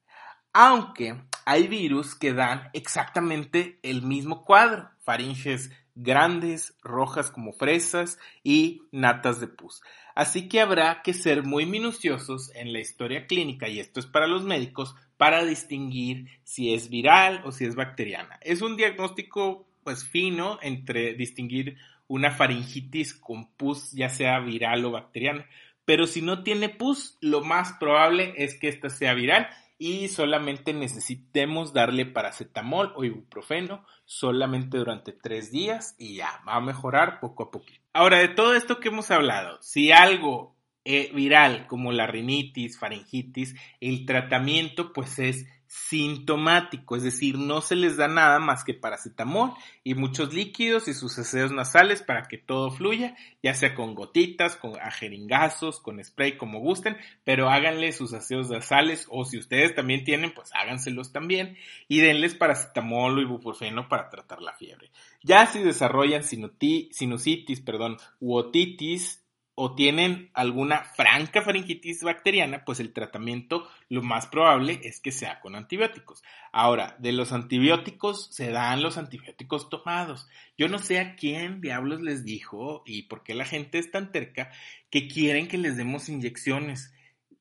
Aunque 0.52 1.20
hay 1.44 1.66
virus 1.66 2.14
que 2.14 2.32
dan 2.32 2.70
exactamente 2.72 3.78
el 3.82 4.02
mismo 4.02 4.44
cuadro, 4.44 4.90
faringes 5.02 5.70
grandes, 5.94 6.76
rojas 6.82 7.30
como 7.30 7.52
fresas 7.52 8.18
y 8.42 8.82
natas 8.92 9.40
de 9.40 9.48
pus. 9.48 9.82
Así 10.14 10.48
que 10.48 10.60
habrá 10.60 11.02
que 11.02 11.14
ser 11.14 11.44
muy 11.44 11.66
minuciosos 11.66 12.50
en 12.54 12.72
la 12.72 12.80
historia 12.80 13.26
clínica, 13.26 13.68
y 13.68 13.80
esto 13.80 14.00
es 14.00 14.06
para 14.06 14.26
los 14.26 14.44
médicos, 14.44 14.94
para 15.18 15.44
distinguir 15.44 16.28
si 16.44 16.72
es 16.72 16.88
viral 16.88 17.42
o 17.44 17.52
si 17.52 17.66
es 17.66 17.74
bacteriana. 17.74 18.38
Es 18.40 18.62
un 18.62 18.76
diagnóstico 18.78 19.68
pues 19.84 20.04
fino 20.04 20.58
entre 20.62 21.14
distinguir 21.14 21.76
una 22.06 22.30
faringitis 22.30 23.14
con 23.14 23.52
pus, 23.52 23.92
ya 23.92 24.08
sea 24.08 24.38
viral 24.38 24.84
o 24.84 24.92
bacteriana. 24.92 25.46
Pero 25.84 26.06
si 26.06 26.22
no 26.22 26.42
tiene 26.42 26.68
pus, 26.68 27.18
lo 27.20 27.42
más 27.42 27.74
probable 27.74 28.32
es 28.36 28.58
que 28.58 28.68
esta 28.68 28.90
sea 28.90 29.14
viral 29.14 29.48
y 29.78 30.08
solamente 30.08 30.72
necesitemos 30.72 31.72
darle 31.72 32.04
paracetamol 32.04 32.92
o 32.96 33.04
ibuprofeno 33.04 33.84
solamente 34.04 34.78
durante 34.78 35.12
tres 35.12 35.50
días 35.50 35.94
y 35.98 36.16
ya 36.16 36.42
va 36.46 36.56
a 36.56 36.60
mejorar 36.60 37.20
poco 37.20 37.44
a 37.44 37.50
poco. 37.50 37.66
Ahora, 37.92 38.18
de 38.18 38.28
todo 38.28 38.54
esto 38.54 38.80
que 38.80 38.88
hemos 38.88 39.10
hablado, 39.10 39.58
si 39.62 39.92
algo 39.92 40.57
eh, 40.90 41.10
viral 41.12 41.66
como 41.66 41.92
la 41.92 42.06
rinitis, 42.06 42.78
faringitis, 42.78 43.54
el 43.78 44.06
tratamiento 44.06 44.94
pues 44.94 45.18
es 45.18 45.44
sintomático, 45.66 46.96
es 46.96 47.02
decir, 47.02 47.36
no 47.36 47.60
se 47.60 47.76
les 47.76 47.98
da 47.98 48.08
nada 48.08 48.38
más 48.38 48.64
que 48.64 48.72
paracetamol 48.72 49.52
y 49.84 49.92
muchos 49.92 50.32
líquidos 50.32 50.88
y 50.88 50.94
sus 50.94 51.18
aseos 51.18 51.52
nasales 51.52 52.02
para 52.02 52.22
que 52.22 52.38
todo 52.38 52.70
fluya, 52.70 53.14
ya 53.42 53.52
sea 53.52 53.74
con 53.74 53.94
gotitas, 53.94 54.56
con 54.56 54.80
ajeringazos, 54.80 55.78
con 55.78 56.02
spray, 56.02 56.38
como 56.38 56.60
gusten, 56.60 56.96
pero 57.22 57.50
háganle 57.50 57.92
sus 57.92 58.14
aseos 58.14 58.48
nasales 58.48 59.06
o 59.10 59.26
si 59.26 59.36
ustedes 59.36 59.74
también 59.74 60.04
tienen, 60.04 60.32
pues 60.32 60.48
háganselos 60.54 61.12
también 61.12 61.58
y 61.86 62.00
denles 62.00 62.34
paracetamol 62.34 63.18
o 63.18 63.20
ibuprofeno 63.20 63.90
para 63.90 64.08
tratar 64.08 64.40
la 64.40 64.54
fiebre. 64.54 64.90
Ya 65.22 65.44
si 65.44 65.58
desarrollan 65.58 66.22
sinusitis, 66.22 67.60
perdón, 67.60 67.98
u 68.20 68.36
otitis, 68.36 69.22
o 69.60 69.74
tienen 69.74 70.30
alguna 70.34 70.84
franca 70.84 71.42
faringitis 71.42 72.04
bacteriana, 72.04 72.64
pues 72.64 72.78
el 72.78 72.92
tratamiento 72.92 73.68
lo 73.88 74.02
más 74.04 74.28
probable 74.28 74.78
es 74.84 75.00
que 75.00 75.10
sea 75.10 75.40
con 75.40 75.56
antibióticos. 75.56 76.22
Ahora, 76.52 76.94
de 77.00 77.10
los 77.10 77.32
antibióticos 77.32 78.28
se 78.32 78.52
dan 78.52 78.82
los 78.82 78.98
antibióticos 78.98 79.68
tomados. 79.68 80.28
Yo 80.56 80.68
no 80.68 80.78
sé 80.78 81.00
a 81.00 81.16
quién 81.16 81.60
diablos 81.60 82.00
les 82.02 82.24
dijo 82.24 82.84
y 82.86 83.02
por 83.08 83.24
qué 83.24 83.34
la 83.34 83.44
gente 83.44 83.78
es 83.78 83.90
tan 83.90 84.12
terca 84.12 84.52
que 84.90 85.08
quieren 85.08 85.48
que 85.48 85.58
les 85.58 85.76
demos 85.76 86.08
inyecciones, 86.08 86.94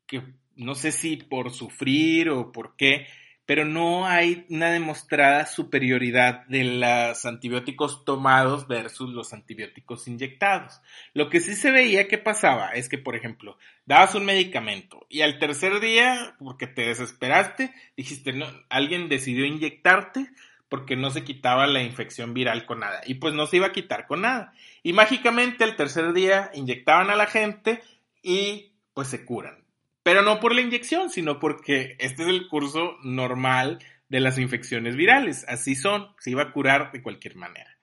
que 0.08 0.24
no 0.56 0.74
sé 0.74 0.92
si 0.92 1.18
por 1.18 1.52
sufrir 1.52 2.32
o 2.32 2.52
por 2.52 2.76
qué, 2.78 3.06
pero 3.48 3.64
no 3.64 4.06
hay 4.06 4.46
una 4.50 4.70
demostrada 4.72 5.46
superioridad 5.46 6.46
de 6.48 6.66
los 6.66 7.26
antibióticos 7.26 8.04
tomados 8.04 8.68
versus 8.68 9.14
los 9.14 9.32
antibióticos 9.32 10.06
inyectados. 10.10 10.82
Lo 11.14 11.30
que 11.30 11.40
sí 11.40 11.56
se 11.56 11.72
veía 11.72 12.10
que 12.10 12.18
pasaba 12.18 12.72
es 12.72 12.90
que, 12.90 12.98
por 12.98 13.16
ejemplo, 13.16 13.58
dabas 13.86 14.16
un 14.16 14.26
medicamento 14.26 15.08
y 15.10 15.22
al 15.22 15.40
tercer 15.40 15.80
día, 15.80 16.36
porque 16.40 16.68
te 16.68 16.88
desesperaste, 16.88 17.74
dijiste, 17.96 18.38
alguien 18.68 19.08
decidió 19.08 19.46
inyectarte 19.46 20.30
porque 20.68 20.98
no 20.98 21.10
se 21.10 21.24
quitaba 21.24 21.68
la 21.68 21.82
infección 21.82 22.34
viral 22.34 22.66
con 22.66 22.82
nada. 22.82 23.00
Y 23.06 23.14
pues 23.14 23.34
no 23.34 23.48
se 23.48 23.56
iba 23.56 23.68
a 23.68 23.72
quitar 23.72 24.08
con 24.08 24.24
nada. 24.24 24.52
Y 24.84 24.92
mágicamente 24.92 25.64
al 25.64 25.78
tercer 25.78 26.12
día 26.12 26.52
inyectaban 26.54 27.10
a 27.10 27.16
la 27.16 27.28
gente 27.28 27.82
y 28.22 28.74
pues 28.94 29.08
se 29.08 29.24
curan 29.24 29.67
pero 30.08 30.22
no 30.22 30.40
por 30.40 30.56
la 30.56 30.62
inyección, 30.62 31.10
sino 31.10 31.38
porque 31.38 31.98
este 32.00 32.24
es 32.24 32.30
el 32.30 32.48
curso 32.48 32.96
normal 33.04 33.80
de 34.08 34.22
las 34.22 34.38
infecciones 34.38 34.96
virales. 34.96 35.44
Así 35.50 35.76
son, 35.76 36.16
se 36.20 36.32
iba 36.32 36.44
a 36.44 36.54
curar 36.54 36.94
de 36.94 37.04
cualquier 37.04 37.36
manera. 37.36 37.78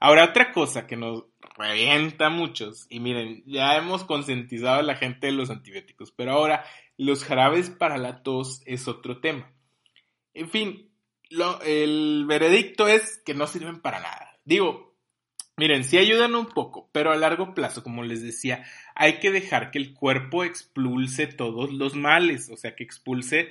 Ahora, 0.00 0.24
otra 0.24 0.50
cosa 0.50 0.88
que 0.88 0.96
nos 0.96 1.26
revienta 1.56 2.26
a 2.26 2.30
muchos, 2.30 2.88
y 2.90 2.98
miren, 2.98 3.44
ya 3.46 3.76
hemos 3.76 4.02
concientizado 4.02 4.80
a 4.80 4.82
la 4.82 4.96
gente 4.96 5.28
de 5.28 5.32
los 5.32 5.48
antibióticos, 5.48 6.10
pero 6.10 6.32
ahora 6.32 6.64
los 6.96 7.22
jarabes 7.22 7.70
para 7.70 7.98
la 7.98 8.24
tos 8.24 8.62
es 8.66 8.88
otro 8.88 9.20
tema. 9.20 9.52
En 10.34 10.50
fin, 10.50 10.90
el 11.64 12.24
veredicto 12.26 12.88
es 12.88 13.22
que 13.24 13.34
no 13.34 13.46
sirven 13.46 13.80
para 13.80 14.00
nada. 14.00 14.40
Digo, 14.44 14.89
Miren, 15.60 15.84
sí 15.84 15.98
ayudan 15.98 16.34
un 16.36 16.46
poco, 16.46 16.88
pero 16.90 17.12
a 17.12 17.16
largo 17.16 17.52
plazo, 17.52 17.82
como 17.82 18.02
les 18.02 18.22
decía, 18.22 18.64
hay 18.94 19.18
que 19.18 19.30
dejar 19.30 19.70
que 19.70 19.76
el 19.76 19.92
cuerpo 19.92 20.42
expulse 20.42 21.26
todos 21.26 21.70
los 21.70 21.94
males, 21.94 22.48
o 22.48 22.56
sea, 22.56 22.74
que 22.74 22.82
expulse 22.82 23.50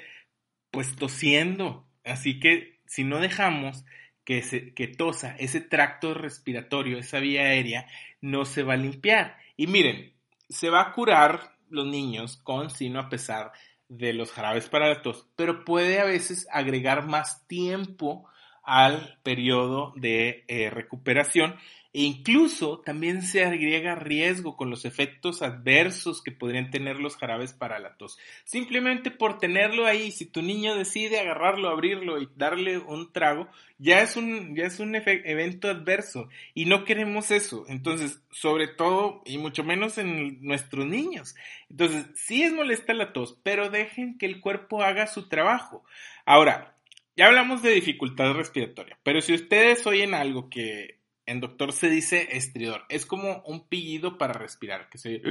pues 0.71 0.95
tosiendo. 0.95 1.85
Así 2.03 2.39
que 2.39 2.79
si 2.87 3.03
no 3.03 3.19
dejamos 3.19 3.85
que, 4.23 4.41
se, 4.41 4.73
que 4.73 4.87
tosa 4.87 5.35
ese 5.37 5.61
tracto 5.61 6.15
respiratorio, 6.15 6.97
esa 6.97 7.19
vía 7.19 7.43
aérea, 7.43 7.85
no 8.21 8.43
se 8.43 8.63
va 8.63 8.73
a 8.73 8.77
limpiar. 8.77 9.37
Y 9.55 9.67
miren, 9.67 10.11
se 10.49 10.71
va 10.71 10.81
a 10.81 10.93
curar 10.93 11.57
los 11.69 11.85
niños 11.85 12.37
con 12.37 12.71
sino 12.71 13.01
a 13.01 13.09
pesar 13.09 13.51
de 13.87 14.13
los 14.13 14.31
jarabes 14.31 14.67
para 14.67 14.87
la 14.87 15.03
tos, 15.03 15.27
pero 15.35 15.63
puede 15.63 15.99
a 15.99 16.05
veces 16.05 16.47
agregar 16.51 17.05
más 17.05 17.45
tiempo 17.45 18.27
al 18.63 19.19
periodo 19.21 19.93
de 19.95 20.43
eh, 20.47 20.71
recuperación 20.71 21.55
e 21.91 22.01
incluso 22.03 22.81
también 22.81 23.23
se 23.23 23.43
agrega 23.43 23.95
riesgo 23.95 24.55
con 24.55 24.69
los 24.69 24.85
efectos 24.85 25.41
adversos 25.41 26.21
que 26.21 26.31
podrían 26.31 26.69
tener 26.69 26.99
los 26.99 27.17
jarabes 27.17 27.53
para 27.53 27.79
la 27.79 27.97
tos. 27.97 28.19
Simplemente 28.43 29.09
por 29.09 29.39
tenerlo 29.39 29.87
ahí, 29.87 30.11
si 30.11 30.25
tu 30.25 30.43
niño 30.43 30.75
decide 30.75 31.19
agarrarlo, 31.19 31.69
abrirlo 31.69 32.21
y 32.21 32.29
darle 32.35 32.77
un 32.77 33.11
trago, 33.11 33.49
ya 33.79 34.01
es 34.01 34.15
un, 34.17 34.55
ya 34.55 34.65
es 34.65 34.79
un 34.79 34.93
evento 34.95 35.67
adverso 35.67 36.29
y 36.53 36.65
no 36.65 36.85
queremos 36.85 37.31
eso. 37.31 37.65
Entonces, 37.67 38.21
sobre 38.29 38.67
todo 38.67 39.23
y 39.25 39.39
mucho 39.39 39.63
menos 39.63 39.97
en 39.97 40.43
nuestros 40.43 40.85
niños. 40.85 41.35
Entonces, 41.71 42.05
sí 42.13 42.43
es 42.43 42.53
molesta 42.53 42.93
la 42.93 43.13
tos, 43.13 43.39
pero 43.41 43.71
dejen 43.71 44.19
que 44.19 44.27
el 44.27 44.41
cuerpo 44.41 44.83
haga 44.83 45.07
su 45.07 45.27
trabajo. 45.27 45.83
Ahora, 46.23 46.75
ya 47.17 47.25
hablamos 47.25 47.63
de 47.63 47.71
dificultad 47.71 48.33
respiratoria, 48.33 48.97
pero 49.01 49.21
si 49.21 49.33
ustedes 49.33 49.85
oyen 49.87 50.13
algo 50.13 50.49
que 50.49 50.98
en 51.29 51.39
doctor 51.39 51.73
se 51.73 51.89
dice 51.89 52.29
estridor. 52.31 52.85
Es 52.89 53.05
como 53.05 53.43
un 53.45 53.67
pillido 53.67 54.17
para 54.17 54.33
respirar, 54.33 54.89
que 54.89 54.97
se 54.97 55.21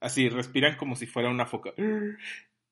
así 0.00 0.28
respiran 0.28 0.76
como 0.76 0.96
si 0.96 1.06
fuera 1.06 1.30
una 1.30 1.46
foca. 1.46 1.72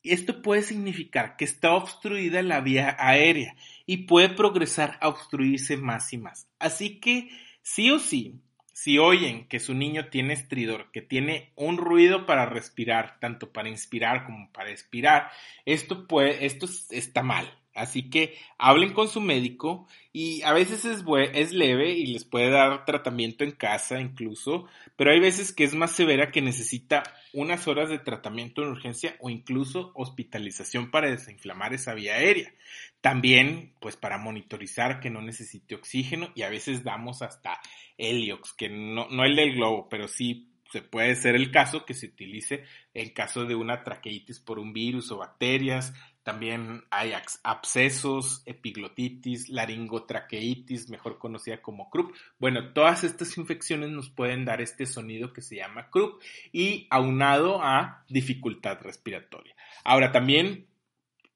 Y 0.03 0.13
esto 0.13 0.43
puede 0.43 0.63
significar 0.63 1.37
que 1.37 1.45
está 1.45 1.73
obstruida 1.73 2.43
la 2.43 2.61
vía 2.61 2.97
aérea 2.99 3.57
y 3.87 4.07
puede 4.07 4.31
progresar 4.31 4.99
a 5.01 5.09
obstruirse 5.09 5.77
más 5.77 6.13
y 6.13 6.19
más. 6.19 6.49
Así 6.59 7.01
que 7.01 7.31
sí 7.63 7.91
o 7.91 7.99
sí, 7.99 8.41
si 8.73 8.99
oyen 8.99 9.47
que 9.47 9.61
su 9.61 9.75
niño 9.75 10.09
tiene 10.09 10.35
estridor, 10.35 10.91
que 10.91 11.01
tiene 11.01 11.53
un 11.57 11.77
ruido 11.79 12.27
para 12.27 12.45
respirar, 12.45 13.19
tanto 13.21 13.53
para 13.53 13.69
inspirar 13.69 14.25
como 14.25 14.51
para 14.53 14.71
expirar, 14.71 15.31
esto 15.65 16.07
puede, 16.07 16.45
esto 16.45 16.67
está 16.91 17.23
mal. 17.23 17.47
Así 17.75 18.09
que 18.09 18.39
hablen 18.57 18.93
con 18.93 19.09
su 19.09 19.21
médico 19.21 19.89
y 20.13 20.43
a 20.43 20.53
veces 20.53 20.85
es, 20.85 21.53
leve 21.53 21.91
y 21.91 22.07
les 22.07 22.25
puede 22.25 22.51
dar 22.51 22.85
tratamiento 22.85 23.43
en 23.43 23.51
casa 23.51 24.01
incluso, 24.01 24.69
pero 24.97 25.11
hay 25.11 25.19
veces 25.19 25.53
que 25.53 25.65
es 25.65 25.75
más 25.75 25.91
severa 25.91 26.31
que 26.31 26.41
necesita 26.41 27.03
unas 27.33 27.67
horas 27.67 27.89
de 27.89 27.99
tratamiento 27.99 28.63
en 28.63 28.69
urgencia 28.69 29.17
o 29.19 29.29
incluso 29.29 29.91
hospitalización 29.95 30.93
para 30.93 31.11
desinflamar 31.11 31.75
esa 31.75 31.95
vía 31.95 32.15
aérea. 32.15 32.55
También, 33.01 33.75
pues 33.81 33.97
para 33.97 34.19
monitorizar 34.19 35.01
que 35.01 35.11
no 35.11 35.21
necesite 35.21 35.75
oxígeno 35.75 36.31
y 36.37 36.43
a 36.43 36.51
veces 36.51 36.85
damos 36.85 37.23
hasta 37.23 37.61
heliox, 37.99 38.53
que 38.53 38.69
no, 38.69 39.09
no 39.11 39.25
el 39.25 39.35
del 39.35 39.55
globo, 39.55 39.89
pero 39.89 40.07
sí 40.07 40.49
se 40.71 40.83
puede 40.83 41.15
ser 41.15 41.37
el 41.37 41.51
caso 41.53 41.85
que 41.85 41.95
se 41.95 42.07
utilice 42.07 42.65
en 42.95 43.11
caso 43.11 43.45
de 43.45 43.55
una 43.55 43.85
traqueitis 43.85 44.41
por 44.41 44.59
un 44.59 44.73
virus 44.73 45.11
o 45.13 45.19
bacterias, 45.19 45.93
también 46.25 46.85
hay 46.91 47.13
abscesos, 47.43 48.43
epiglotitis, 48.47 49.51
laringotraqueitis, 49.51 50.89
mejor 50.89 51.19
conocida 51.19 51.61
como 51.61 51.91
CRUP. 51.91 52.15
Bueno, 52.39 52.73
todas 52.73 53.05
estas 53.05 53.37
infecciones 53.37 53.91
nos 53.91 54.09
pueden 54.09 54.47
dar 54.47 54.63
este 54.63 54.87
sonido 54.87 55.35
que 55.35 55.43
se 55.43 55.57
llama 55.57 55.91
CRUP 55.91 56.23
y 56.51 56.87
aunado 56.91 57.63
a 57.63 58.05
dificultad 58.09 58.81
respiratoria. 58.81 59.55
Ahora 59.85 60.13
también 60.13 60.67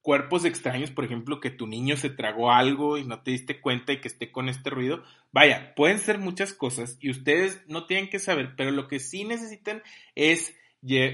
cuerpos 0.00 0.46
extraños, 0.46 0.90
por 0.90 1.04
ejemplo, 1.04 1.38
que 1.38 1.50
tu 1.50 1.66
niño 1.66 1.98
se 1.98 2.08
tragó 2.08 2.50
algo 2.50 2.96
y 2.96 3.04
no 3.04 3.20
te 3.20 3.32
diste 3.32 3.60
cuenta 3.60 3.92
y 3.92 4.00
que 4.00 4.08
esté 4.08 4.32
con 4.32 4.48
este 4.48 4.70
ruido. 4.70 5.04
Vaya, 5.32 5.74
pueden 5.74 5.98
ser 5.98 6.16
muchas 6.16 6.54
cosas 6.54 6.96
y 6.98 7.10
ustedes 7.10 7.62
no 7.68 7.84
tienen 7.84 8.08
que 8.08 8.18
saber, 8.18 8.54
pero 8.56 8.70
lo 8.70 8.88
que 8.88 9.00
sí 9.00 9.24
necesitan 9.24 9.82
es 10.14 10.54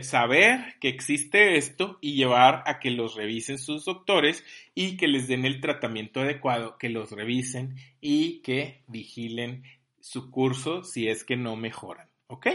saber 0.02 0.74
que 0.80 0.88
existe 0.88 1.56
esto 1.56 1.98
y 2.00 2.14
llevar 2.14 2.62
a 2.66 2.78
que 2.78 2.90
los 2.90 3.14
revisen 3.14 3.58
sus 3.58 3.84
doctores 3.84 4.44
y 4.74 4.96
que 4.96 5.08
les 5.08 5.26
den 5.26 5.44
el 5.44 5.60
tratamiento 5.60 6.20
adecuado, 6.20 6.76
que 6.78 6.88
los 6.88 7.10
revisen 7.12 7.76
y 8.00 8.40
que 8.42 8.82
vigilen 8.86 9.64
su 10.00 10.30
curso 10.30 10.82
si 10.84 11.08
es 11.08 11.24
que 11.24 11.36
no 11.36 11.56
mejoran. 11.56 12.08
¿Ok? 12.26 12.48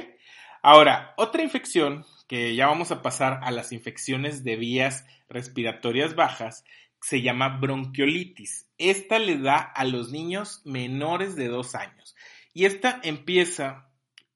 Ahora, 0.62 1.14
otra 1.18 1.42
infección 1.42 2.06
que 2.28 2.56
ya 2.56 2.68
vamos 2.68 2.92
a 2.92 3.02
pasar 3.02 3.40
a 3.44 3.52
las 3.52 3.72
infecciones 3.72 4.44
de 4.44 4.56
vías 4.56 5.06
respiratorias 5.30 6.16
bajas 6.16 6.64
se 7.02 7.22
llama 7.22 7.58
bronquiolitis. 7.60 8.68
Esta 8.78 9.20
le 9.20 9.38
da 9.38 9.58
a 9.58 9.86
los 9.86 10.12
niños 10.12 10.62
menores 10.66 11.36
de 11.36 11.48
dos 11.48 11.76
años 11.76 12.16
y 12.54 12.66
esta 12.66 13.00
empieza 13.04 13.89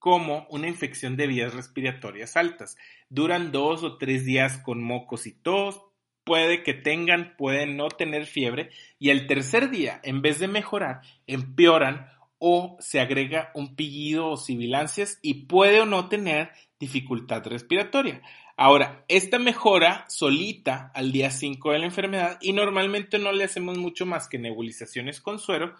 como 0.03 0.45
una 0.49 0.67
infección 0.67 1.15
de 1.15 1.27
vías 1.27 1.53
respiratorias 1.53 2.35
altas. 2.35 2.75
Duran 3.07 3.53
dos 3.53 3.83
o 3.83 3.97
tres 3.97 4.25
días 4.25 4.57
con 4.57 4.83
mocos 4.83 5.25
y 5.25 5.31
tos, 5.31 5.79
puede 6.25 6.61
que 6.61 6.73
tengan, 6.73 7.37
pueden 7.37 7.77
no 7.77 7.87
tener 7.87 8.25
fiebre 8.25 8.69
y 8.99 9.11
el 9.11 9.27
tercer 9.27 9.69
día, 9.69 10.01
en 10.03 10.21
vez 10.21 10.39
de 10.39 10.49
mejorar, 10.49 10.99
empeoran 11.25 12.09
o 12.37 12.75
se 12.81 12.99
agrega 12.99 13.51
un 13.55 13.77
pillido 13.77 14.27
o 14.27 14.35
sibilancias 14.35 15.19
y 15.21 15.45
puede 15.45 15.79
o 15.79 15.85
no 15.85 16.09
tener 16.09 16.51
dificultad 16.81 17.47
respiratoria. 17.47 18.21
Ahora, 18.57 19.05
esta 19.07 19.39
mejora 19.39 20.03
solita 20.09 20.91
al 20.93 21.13
día 21.13 21.31
5 21.31 21.71
de 21.71 21.79
la 21.79 21.85
enfermedad 21.85 22.39
y 22.41 22.51
normalmente 22.51 23.19
no 23.19 23.31
le 23.31 23.45
hacemos 23.45 23.77
mucho 23.77 24.05
más 24.05 24.27
que 24.27 24.37
nebulizaciones 24.37 25.21
con 25.21 25.39
suero, 25.39 25.75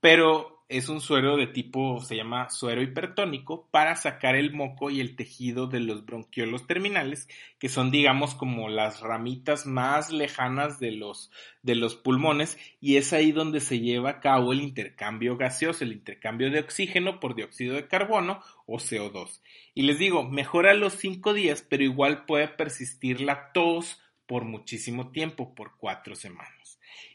pero 0.00 0.57
es 0.68 0.90
un 0.90 1.00
suero 1.00 1.38
de 1.38 1.46
tipo, 1.46 2.00
se 2.00 2.14
llama 2.14 2.50
suero 2.50 2.82
hipertónico, 2.82 3.66
para 3.70 3.96
sacar 3.96 4.36
el 4.36 4.52
moco 4.52 4.90
y 4.90 5.00
el 5.00 5.16
tejido 5.16 5.66
de 5.66 5.80
los 5.80 6.04
bronquiolos 6.04 6.66
terminales, 6.66 7.26
que 7.58 7.70
son, 7.70 7.90
digamos, 7.90 8.34
como 8.34 8.68
las 8.68 9.00
ramitas 9.00 9.64
más 9.64 10.12
lejanas 10.12 10.78
de 10.78 10.92
los, 10.92 11.30
de 11.62 11.74
los 11.74 11.96
pulmones, 11.96 12.58
y 12.80 12.96
es 12.96 13.14
ahí 13.14 13.32
donde 13.32 13.60
se 13.60 13.80
lleva 13.80 14.10
a 14.10 14.20
cabo 14.20 14.52
el 14.52 14.60
intercambio 14.60 15.38
gaseoso, 15.38 15.84
el 15.84 15.92
intercambio 15.92 16.50
de 16.50 16.60
oxígeno 16.60 17.18
por 17.18 17.34
dióxido 17.34 17.74
de 17.74 17.88
carbono 17.88 18.42
o 18.66 18.76
CO2. 18.76 19.40
Y 19.74 19.82
les 19.82 19.98
digo, 19.98 20.22
mejora 20.24 20.74
los 20.74 20.92
cinco 20.92 21.32
días, 21.32 21.64
pero 21.66 21.82
igual 21.82 22.26
puede 22.26 22.48
persistir 22.48 23.22
la 23.22 23.52
tos 23.52 24.02
por 24.26 24.44
muchísimo 24.44 25.10
tiempo, 25.12 25.54
por 25.54 25.78
cuatro 25.78 26.14
semanas. 26.14 26.57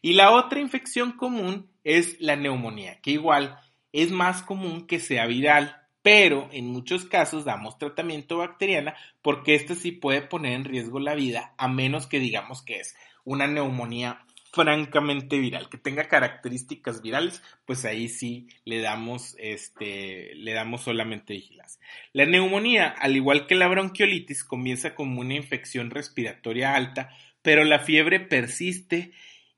Y 0.01 0.13
la 0.13 0.31
otra 0.31 0.59
infección 0.59 1.13
común 1.13 1.69
es 1.83 2.19
la 2.19 2.35
neumonía, 2.35 2.99
que 3.01 3.11
igual 3.11 3.57
es 3.91 4.11
más 4.11 4.41
común 4.41 4.87
que 4.87 4.99
sea 4.99 5.25
viral, 5.27 5.77
pero 6.01 6.49
en 6.51 6.67
muchos 6.67 7.05
casos 7.05 7.45
damos 7.45 7.77
tratamiento 7.77 8.37
bacteriana 8.37 8.95
porque 9.21 9.55
esto 9.55 9.75
sí 9.75 9.91
puede 9.91 10.21
poner 10.21 10.53
en 10.53 10.65
riesgo 10.65 10.99
la 10.99 11.15
vida, 11.15 11.53
a 11.57 11.67
menos 11.67 12.07
que 12.07 12.19
digamos 12.19 12.61
que 12.61 12.79
es 12.79 12.95
una 13.23 13.47
neumonía 13.47 14.25
francamente 14.53 15.39
viral, 15.39 15.67
que 15.67 15.79
tenga 15.79 16.07
características 16.07 17.01
virales, 17.01 17.41
pues 17.65 17.85
ahí 17.85 18.07
sí 18.07 18.47
le 18.65 18.81
damos, 18.81 19.35
este, 19.39 20.35
le 20.35 20.53
damos 20.53 20.81
solamente 20.81 21.33
vigilancia. 21.33 21.81
La 22.11 22.27
neumonía, 22.27 22.89
al 22.89 23.15
igual 23.15 23.47
que 23.47 23.55
la 23.55 23.67
bronquiolitis, 23.67 24.43
comienza 24.43 24.93
como 24.93 25.21
una 25.21 25.33
infección 25.33 25.89
respiratoria 25.89 26.75
alta, 26.75 27.09
pero 27.41 27.63
la 27.63 27.79
fiebre 27.79 28.19
persiste 28.19 29.11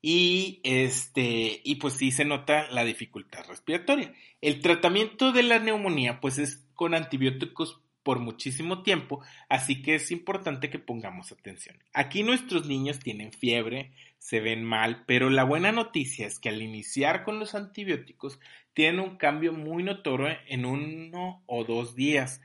y 0.08 0.60
este 0.62 1.60
y 1.64 1.74
pues 1.76 1.94
sí 1.94 2.12
se 2.12 2.24
nota 2.24 2.70
la 2.70 2.84
dificultad 2.84 3.44
respiratoria. 3.48 4.14
El 4.40 4.60
tratamiento 4.60 5.32
de 5.32 5.42
la 5.42 5.58
neumonía 5.58 6.20
pues 6.20 6.38
es 6.38 6.64
con 6.76 6.94
antibióticos 6.94 7.80
por 8.04 8.20
muchísimo 8.20 8.84
tiempo, 8.84 9.20
así 9.48 9.82
que 9.82 9.96
es 9.96 10.12
importante 10.12 10.70
que 10.70 10.78
pongamos 10.78 11.32
atención. 11.32 11.82
Aquí 11.92 12.22
nuestros 12.22 12.66
niños 12.68 13.00
tienen 13.00 13.32
fiebre, 13.32 13.90
se 14.18 14.38
ven 14.38 14.62
mal, 14.62 15.02
pero 15.08 15.28
la 15.28 15.42
buena 15.42 15.72
noticia 15.72 16.24
es 16.24 16.38
que 16.38 16.50
al 16.50 16.62
iniciar 16.62 17.24
con 17.24 17.40
los 17.40 17.56
antibióticos 17.56 18.38
tienen 18.74 19.00
un 19.00 19.16
cambio 19.16 19.52
muy 19.54 19.82
notorio 19.82 20.28
en 20.46 20.66
uno 20.66 21.42
o 21.46 21.64
dos 21.64 21.96
días. 21.96 22.40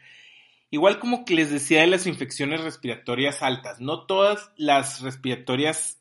Igual 0.72 0.98
como 0.98 1.26
que 1.26 1.36
les 1.36 1.52
decía 1.52 1.82
de 1.82 1.88
las 1.88 2.08
infecciones 2.08 2.62
respiratorias 2.62 3.44
altas, 3.44 3.80
no 3.80 4.08
todas 4.08 4.52
las 4.58 5.02
respiratorias 5.02 6.01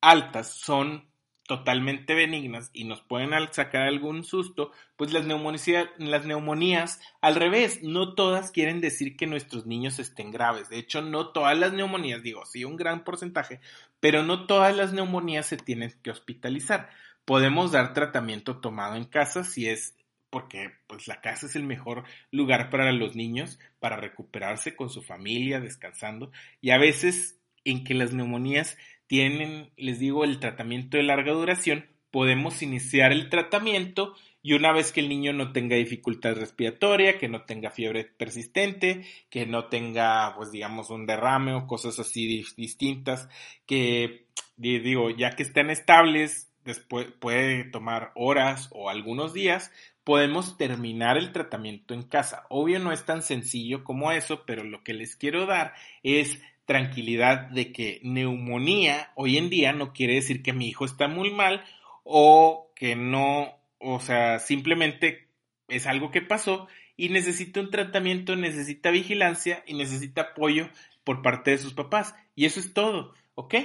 altas 0.00 0.52
son 0.52 1.10
totalmente 1.50 2.14
benignas 2.14 2.70
y 2.72 2.84
nos 2.84 3.00
pueden 3.00 3.32
sacar 3.50 3.82
algún 3.82 4.22
susto, 4.22 4.70
pues 4.96 5.12
las 5.12 5.26
las 5.26 6.24
neumonías, 6.24 7.00
al 7.20 7.34
revés, 7.34 7.82
no 7.82 8.14
todas 8.14 8.52
quieren 8.52 8.80
decir 8.80 9.16
que 9.16 9.26
nuestros 9.26 9.66
niños 9.66 9.98
estén 9.98 10.30
graves. 10.30 10.68
De 10.68 10.78
hecho, 10.78 11.02
no 11.02 11.30
todas 11.30 11.58
las 11.58 11.72
neumonías, 11.72 12.22
digo, 12.22 12.46
sí, 12.46 12.64
un 12.64 12.76
gran 12.76 13.02
porcentaje, 13.02 13.60
pero 13.98 14.22
no 14.22 14.46
todas 14.46 14.76
las 14.76 14.92
neumonías 14.92 15.46
se 15.46 15.56
tienen 15.56 15.92
que 16.04 16.12
hospitalizar. 16.12 16.88
Podemos 17.24 17.72
dar 17.72 17.94
tratamiento 17.94 18.58
tomado 18.58 18.94
en 18.94 19.04
casa 19.06 19.42
si 19.42 19.68
es 19.68 19.96
porque 20.30 20.70
pues 20.86 21.08
la 21.08 21.20
casa 21.20 21.46
es 21.46 21.56
el 21.56 21.64
mejor 21.64 22.04
lugar 22.30 22.70
para 22.70 22.92
los 22.92 23.16
niños 23.16 23.58
para 23.80 23.96
recuperarse 23.96 24.76
con 24.76 24.88
su 24.88 25.02
familia, 25.02 25.58
descansando 25.58 26.30
y 26.60 26.70
a 26.70 26.78
veces 26.78 27.40
en 27.64 27.82
que 27.82 27.94
las 27.94 28.12
neumonías 28.12 28.78
tienen, 29.10 29.70
les 29.76 29.98
digo, 29.98 30.22
el 30.22 30.38
tratamiento 30.38 30.96
de 30.96 31.02
larga 31.02 31.32
duración, 31.32 31.84
podemos 32.12 32.62
iniciar 32.62 33.10
el 33.10 33.28
tratamiento 33.28 34.14
y 34.40 34.52
una 34.52 34.72
vez 34.72 34.92
que 34.92 35.00
el 35.00 35.08
niño 35.08 35.32
no 35.32 35.50
tenga 35.50 35.74
dificultad 35.74 36.36
respiratoria, 36.36 37.18
que 37.18 37.28
no 37.28 37.42
tenga 37.42 37.72
fiebre 37.72 38.04
persistente, 38.04 39.04
que 39.28 39.46
no 39.46 39.64
tenga, 39.64 40.32
pues 40.36 40.52
digamos, 40.52 40.90
un 40.90 41.06
derrame 41.06 41.54
o 41.54 41.66
cosas 41.66 41.98
así 41.98 42.44
distintas, 42.56 43.28
que 43.66 44.26
digo, 44.56 45.10
ya 45.10 45.30
que 45.32 45.42
estén 45.42 45.70
estables, 45.70 46.52
después 46.64 47.08
puede 47.18 47.64
tomar 47.64 48.12
horas 48.14 48.68
o 48.70 48.90
algunos 48.90 49.34
días, 49.34 49.72
podemos 50.04 50.56
terminar 50.56 51.18
el 51.18 51.32
tratamiento 51.32 51.94
en 51.94 52.04
casa. 52.04 52.46
Obvio 52.48 52.78
no 52.78 52.92
es 52.92 53.04
tan 53.04 53.22
sencillo 53.22 53.82
como 53.82 54.12
eso, 54.12 54.44
pero 54.46 54.62
lo 54.62 54.84
que 54.84 54.94
les 54.94 55.16
quiero 55.16 55.46
dar 55.46 55.74
es 56.04 56.40
tranquilidad 56.70 57.48
de 57.48 57.72
que 57.72 57.98
neumonía 58.04 59.10
hoy 59.16 59.38
en 59.38 59.50
día 59.50 59.72
no 59.72 59.92
quiere 59.92 60.14
decir 60.14 60.40
que 60.40 60.52
mi 60.52 60.68
hijo 60.68 60.84
está 60.84 61.08
muy 61.08 61.32
mal 61.32 61.64
o 62.04 62.70
que 62.76 62.94
no, 62.94 63.58
o 63.78 63.98
sea, 63.98 64.38
simplemente 64.38 65.26
es 65.66 65.88
algo 65.88 66.12
que 66.12 66.22
pasó 66.22 66.68
y 66.96 67.08
necesita 67.08 67.58
un 67.58 67.70
tratamiento, 67.72 68.36
necesita 68.36 68.92
vigilancia 68.92 69.64
y 69.66 69.74
necesita 69.74 70.20
apoyo 70.20 70.68
por 71.02 71.22
parte 71.22 71.50
de 71.50 71.58
sus 71.58 71.74
papás. 71.74 72.14
Y 72.36 72.44
eso 72.44 72.60
es 72.60 72.72
todo, 72.72 73.14
¿ok? 73.34 73.56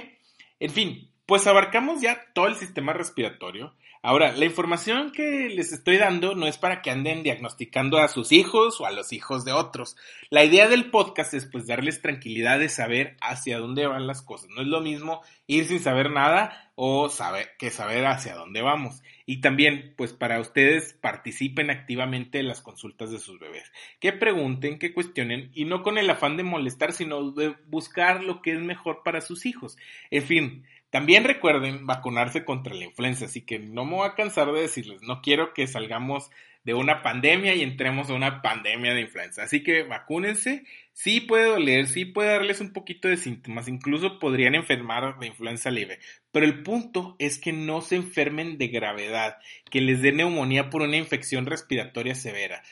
En 0.58 0.72
fin, 0.72 1.08
pues 1.26 1.46
abarcamos 1.46 2.00
ya 2.00 2.24
todo 2.32 2.46
el 2.46 2.54
sistema 2.54 2.92
respiratorio. 2.92 3.74
Ahora, 4.02 4.30
la 4.30 4.44
información 4.44 5.10
que 5.10 5.48
les 5.48 5.72
estoy 5.72 5.96
dando 5.96 6.36
no 6.36 6.46
es 6.46 6.58
para 6.58 6.80
que 6.80 6.92
anden 6.92 7.24
diagnosticando 7.24 7.98
a 7.98 8.06
sus 8.06 8.30
hijos 8.30 8.80
o 8.80 8.86
a 8.86 8.92
los 8.92 9.12
hijos 9.12 9.44
de 9.44 9.50
otros. 9.50 9.96
La 10.30 10.44
idea 10.44 10.68
del 10.68 10.92
podcast 10.92 11.34
es 11.34 11.44
pues 11.46 11.66
darles 11.66 12.02
tranquilidad 12.02 12.60
de 12.60 12.68
saber 12.68 13.16
hacia 13.20 13.58
dónde 13.58 13.84
van 13.88 14.06
las 14.06 14.22
cosas. 14.22 14.48
No 14.50 14.62
es 14.62 14.68
lo 14.68 14.80
mismo 14.80 15.22
ir 15.48 15.64
sin 15.64 15.80
saber 15.80 16.12
nada 16.12 16.70
o 16.76 17.08
saber 17.08 17.56
que 17.58 17.70
saber 17.70 18.06
hacia 18.06 18.36
dónde 18.36 18.62
vamos. 18.62 19.02
Y 19.24 19.40
también, 19.40 19.94
pues 19.96 20.12
para 20.12 20.38
ustedes 20.38 20.92
participen 20.92 21.70
activamente 21.70 22.38
en 22.38 22.46
las 22.46 22.60
consultas 22.60 23.10
de 23.10 23.18
sus 23.18 23.40
bebés. 23.40 23.72
Que 23.98 24.12
pregunten, 24.12 24.78
que 24.78 24.94
cuestionen 24.94 25.50
y 25.52 25.64
no 25.64 25.82
con 25.82 25.98
el 25.98 26.08
afán 26.08 26.36
de 26.36 26.44
molestar, 26.44 26.92
sino 26.92 27.32
de 27.32 27.56
buscar 27.66 28.22
lo 28.22 28.40
que 28.40 28.52
es 28.52 28.60
mejor 28.60 29.02
para 29.02 29.20
sus 29.20 29.46
hijos. 29.46 29.76
En 30.12 30.22
fin, 30.22 30.64
también 30.90 31.24
recuerden 31.24 31.86
vacunarse 31.86 32.44
contra 32.44 32.74
la 32.74 32.84
influenza, 32.84 33.26
así 33.26 33.42
que 33.42 33.58
no 33.58 33.84
me 33.84 33.96
voy 33.96 34.08
a 34.08 34.14
cansar 34.14 34.52
de 34.52 34.60
decirles, 34.60 35.02
no 35.02 35.20
quiero 35.20 35.52
que 35.52 35.66
salgamos 35.66 36.30
de 36.66 36.74
una 36.74 37.00
pandemia 37.00 37.54
y 37.54 37.62
entremos 37.62 38.10
a 38.10 38.14
una 38.14 38.42
pandemia 38.42 38.92
de 38.92 39.02
influenza. 39.02 39.44
Así 39.44 39.62
que 39.62 39.84
vacúnense, 39.84 40.64
sí 40.92 41.20
puede 41.20 41.44
doler, 41.46 41.86
sí 41.86 42.04
puede 42.04 42.30
darles 42.30 42.60
un 42.60 42.72
poquito 42.72 43.06
de 43.06 43.16
síntomas, 43.16 43.68
incluso 43.68 44.18
podrían 44.18 44.56
enfermar 44.56 45.16
de 45.20 45.28
influenza 45.28 45.70
leve, 45.70 46.00
pero 46.32 46.44
el 46.44 46.64
punto 46.64 47.14
es 47.20 47.38
que 47.38 47.52
no 47.52 47.82
se 47.82 47.94
enfermen 47.94 48.58
de 48.58 48.66
gravedad, 48.66 49.38
que 49.70 49.80
les 49.80 50.02
dé 50.02 50.10
neumonía 50.10 50.68
por 50.68 50.82
una 50.82 50.96
infección 50.96 51.46
respiratoria 51.46 52.16
severa 52.16 52.62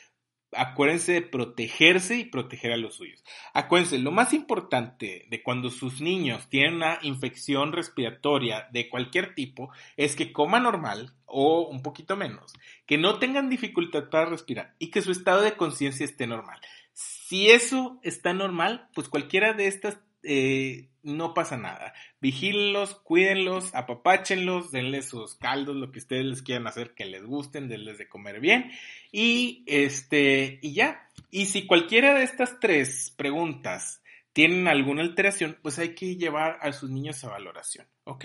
acuérdense 0.57 1.13
de 1.13 1.23
protegerse 1.23 2.17
y 2.17 2.25
proteger 2.25 2.73
a 2.73 2.77
los 2.77 2.95
suyos. 2.95 3.23
Acuérdense, 3.53 3.99
lo 3.99 4.11
más 4.11 4.33
importante 4.33 5.27
de 5.29 5.43
cuando 5.43 5.71
sus 5.71 6.01
niños 6.01 6.49
tienen 6.49 6.77
una 6.77 6.99
infección 7.03 7.73
respiratoria 7.73 8.69
de 8.73 8.89
cualquier 8.89 9.35
tipo 9.35 9.71
es 9.97 10.17
que 10.17 10.33
coman 10.33 10.65
normal 10.65 11.13
o 11.27 11.69
un 11.69 11.83
poquito 11.83 12.17
menos, 12.17 12.55
que 12.87 12.99
no 12.99 13.19
tengan 13.19 13.49
dificultad 13.49 14.09
para 14.11 14.27
respirar 14.27 14.75
y 14.79 14.91
que 14.91 15.03
su 15.03 15.13
estado 15.13 15.43
de 15.43 15.57
conciencia 15.57 16.05
esté 16.05 16.27
normal. 16.27 16.61
Si 16.93 17.51
eso 17.51 17.99
está 18.03 18.33
normal, 18.33 18.89
pues 18.95 19.09
cualquiera 19.09 19.53
de 19.53 19.67
estas 19.67 19.99
eh, 20.25 20.89
no 21.03 21.35
pasa 21.35 21.57
nada. 21.57 21.93
Vigílenlos, 22.21 22.95
cuídenlos, 22.95 23.75
apapáchenlos, 23.75 24.73
denles 24.73 25.09
sus 25.09 25.37
caldos, 25.37 25.77
lo 25.77 25.93
que 25.93 25.99
ustedes 25.99 26.25
les 26.25 26.43
quieran 26.43 26.67
hacer 26.67 26.95
que 26.95 27.05
les 27.05 27.25
gusten, 27.25 27.69
denles 27.69 27.99
de 27.99 28.09
comer 28.09 28.41
bien. 28.41 28.71
Y 29.13 29.65
este, 29.67 30.59
y 30.63 30.73
ya. 30.73 31.09
Y 31.31 31.47
si 31.47 31.67
cualquiera 31.67 32.15
de 32.15 32.25
estas 32.25 32.59
tres 32.59 33.13
preguntas 33.17 34.03
tienen 34.33 34.67
alguna 34.67 35.03
alteración, 35.03 35.59
pues 35.63 35.79
hay 35.79 35.95
que 35.95 36.17
llevar 36.17 36.59
a 36.61 36.73
sus 36.73 36.91
niños 36.91 37.23
a 37.23 37.29
valoración, 37.29 37.87
¿ok? 38.05 38.25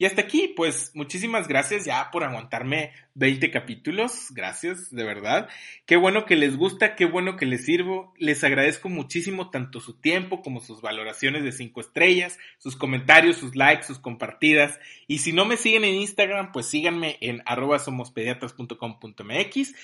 Y 0.00 0.06
hasta 0.06 0.22
aquí, 0.22 0.54
pues 0.56 0.92
muchísimas 0.94 1.48
gracias 1.48 1.84
ya 1.84 2.12
por 2.12 2.22
aguantarme 2.22 2.92
20 3.14 3.50
capítulos, 3.50 4.28
gracias, 4.30 4.94
de 4.94 5.02
verdad. 5.02 5.48
Qué 5.86 5.96
bueno 5.96 6.24
que 6.24 6.36
les 6.36 6.56
gusta, 6.56 6.94
qué 6.94 7.04
bueno 7.04 7.36
que 7.36 7.46
les 7.46 7.64
sirvo. 7.64 8.14
Les 8.16 8.44
agradezco 8.44 8.88
muchísimo 8.88 9.50
tanto 9.50 9.80
su 9.80 9.94
tiempo 9.94 10.40
como 10.40 10.60
sus 10.60 10.82
valoraciones 10.82 11.42
de 11.42 11.50
5 11.50 11.80
estrellas, 11.80 12.38
sus 12.58 12.76
comentarios, 12.76 13.38
sus 13.38 13.56
likes, 13.56 13.82
sus 13.82 13.98
compartidas. 13.98 14.78
Y 15.08 15.18
si 15.18 15.32
no 15.32 15.44
me 15.44 15.56
siguen 15.56 15.82
en 15.82 15.96
Instagram, 15.96 16.52
pues 16.52 16.66
síganme 16.66 17.18
en 17.20 17.42
arroba 17.44 17.80
somospediatras.com.mx. 17.80 19.74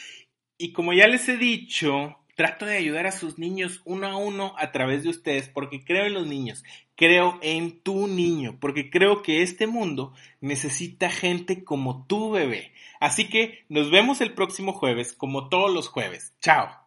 Y 0.59 0.73
como 0.73 0.93
ya 0.93 1.09
les 1.09 1.29
he 1.29 1.37
dicho, 1.37 2.17
trato 2.35 2.67
de 2.67 2.77
ayudar 2.77 3.07
a 3.07 3.13
sus 3.13 3.39
niños 3.39 3.81
uno 3.85 4.07
a 4.07 4.17
uno 4.17 4.55
a 4.59 4.73
través 4.73 5.03
de 5.03 5.11
ustedes, 5.11 5.49
porque 5.49 5.85
creo 5.85 6.07
en 6.07 6.15
los 6.15 6.27
niños, 6.27 6.65
creo 6.97 7.39
en 7.43 7.81
tu 7.81 8.07
niño, 8.07 8.59
porque 8.61 8.91
creo 8.91 9.23
que 9.23 9.43
este 9.43 9.67
mundo 9.67 10.13
necesita 10.41 11.11
gente 11.11 11.65
como 11.65 12.07
tu 12.07 12.31
bebé. 12.31 12.73
Así 13.01 13.29
que 13.29 13.65
nos 13.69 13.91
vemos 13.91 14.21
el 14.21 14.35
próximo 14.35 14.73
jueves, 14.73 15.13
como 15.13 15.49
todos 15.49 15.73
los 15.73 15.89
jueves. 15.89 16.35
Chao. 16.41 16.84